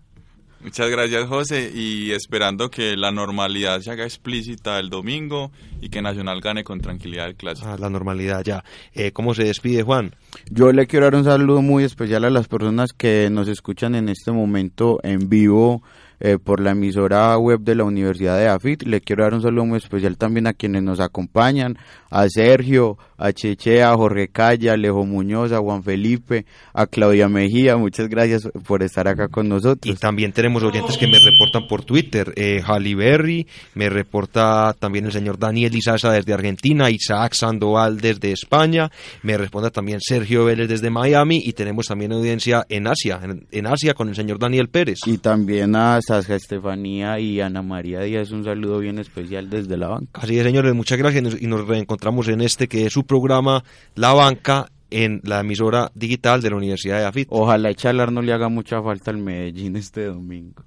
[0.60, 6.02] Muchas gracias José y esperando que la normalidad se haga explícita el domingo y que
[6.02, 7.68] Nacional gane con tranquilidad el clásico.
[7.68, 8.64] Ah, la normalidad ya.
[8.92, 10.16] Eh, ¿Cómo se despide Juan?
[10.50, 14.08] Yo le quiero dar un saludo muy especial a las personas que nos escuchan en
[14.08, 15.82] este momento en vivo
[16.20, 18.82] eh, por la emisora web de la Universidad de AFIT.
[18.82, 21.78] Le quiero dar un saludo muy especial también a quienes nos acompañan,
[22.10, 27.28] a Sergio, a Cheche, a Jorge Calla, a Alejo Muñoz, a Juan Felipe, a Claudia
[27.28, 27.76] Mejía.
[27.76, 29.94] Muchas gracias por estar acá con nosotros.
[29.94, 32.32] Y también tenemos oyentes que me reportan por Twitter.
[32.36, 32.62] Eh,
[32.96, 38.90] Berry, me reporta también el señor Daniel Isaza desde Argentina, Isaac Sandoval desde España,
[39.22, 43.66] me responde también Sergio Vélez desde Miami y tenemos también audiencia en Asia, en, en
[43.66, 44.98] Asia con el señor Daniel Pérez.
[45.06, 49.88] Y también a Sasha Estefanía y Ana María Díaz, un saludo bien especial desde la
[49.88, 50.22] banca.
[50.22, 53.62] Así es, señores, muchas gracias y nos reencontramos en este que es su programa
[53.94, 57.28] La Banca en la emisora digital de la Universidad de Afit.
[57.30, 60.64] Ojalá Chalar no le haga mucha falta al Medellín este domingo.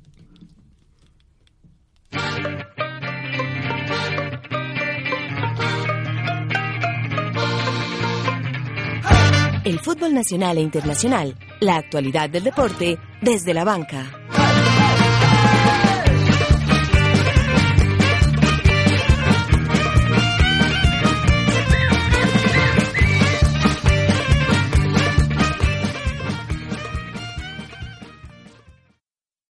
[9.64, 14.22] El fútbol nacional e internacional, la actualidad del deporte desde la banca.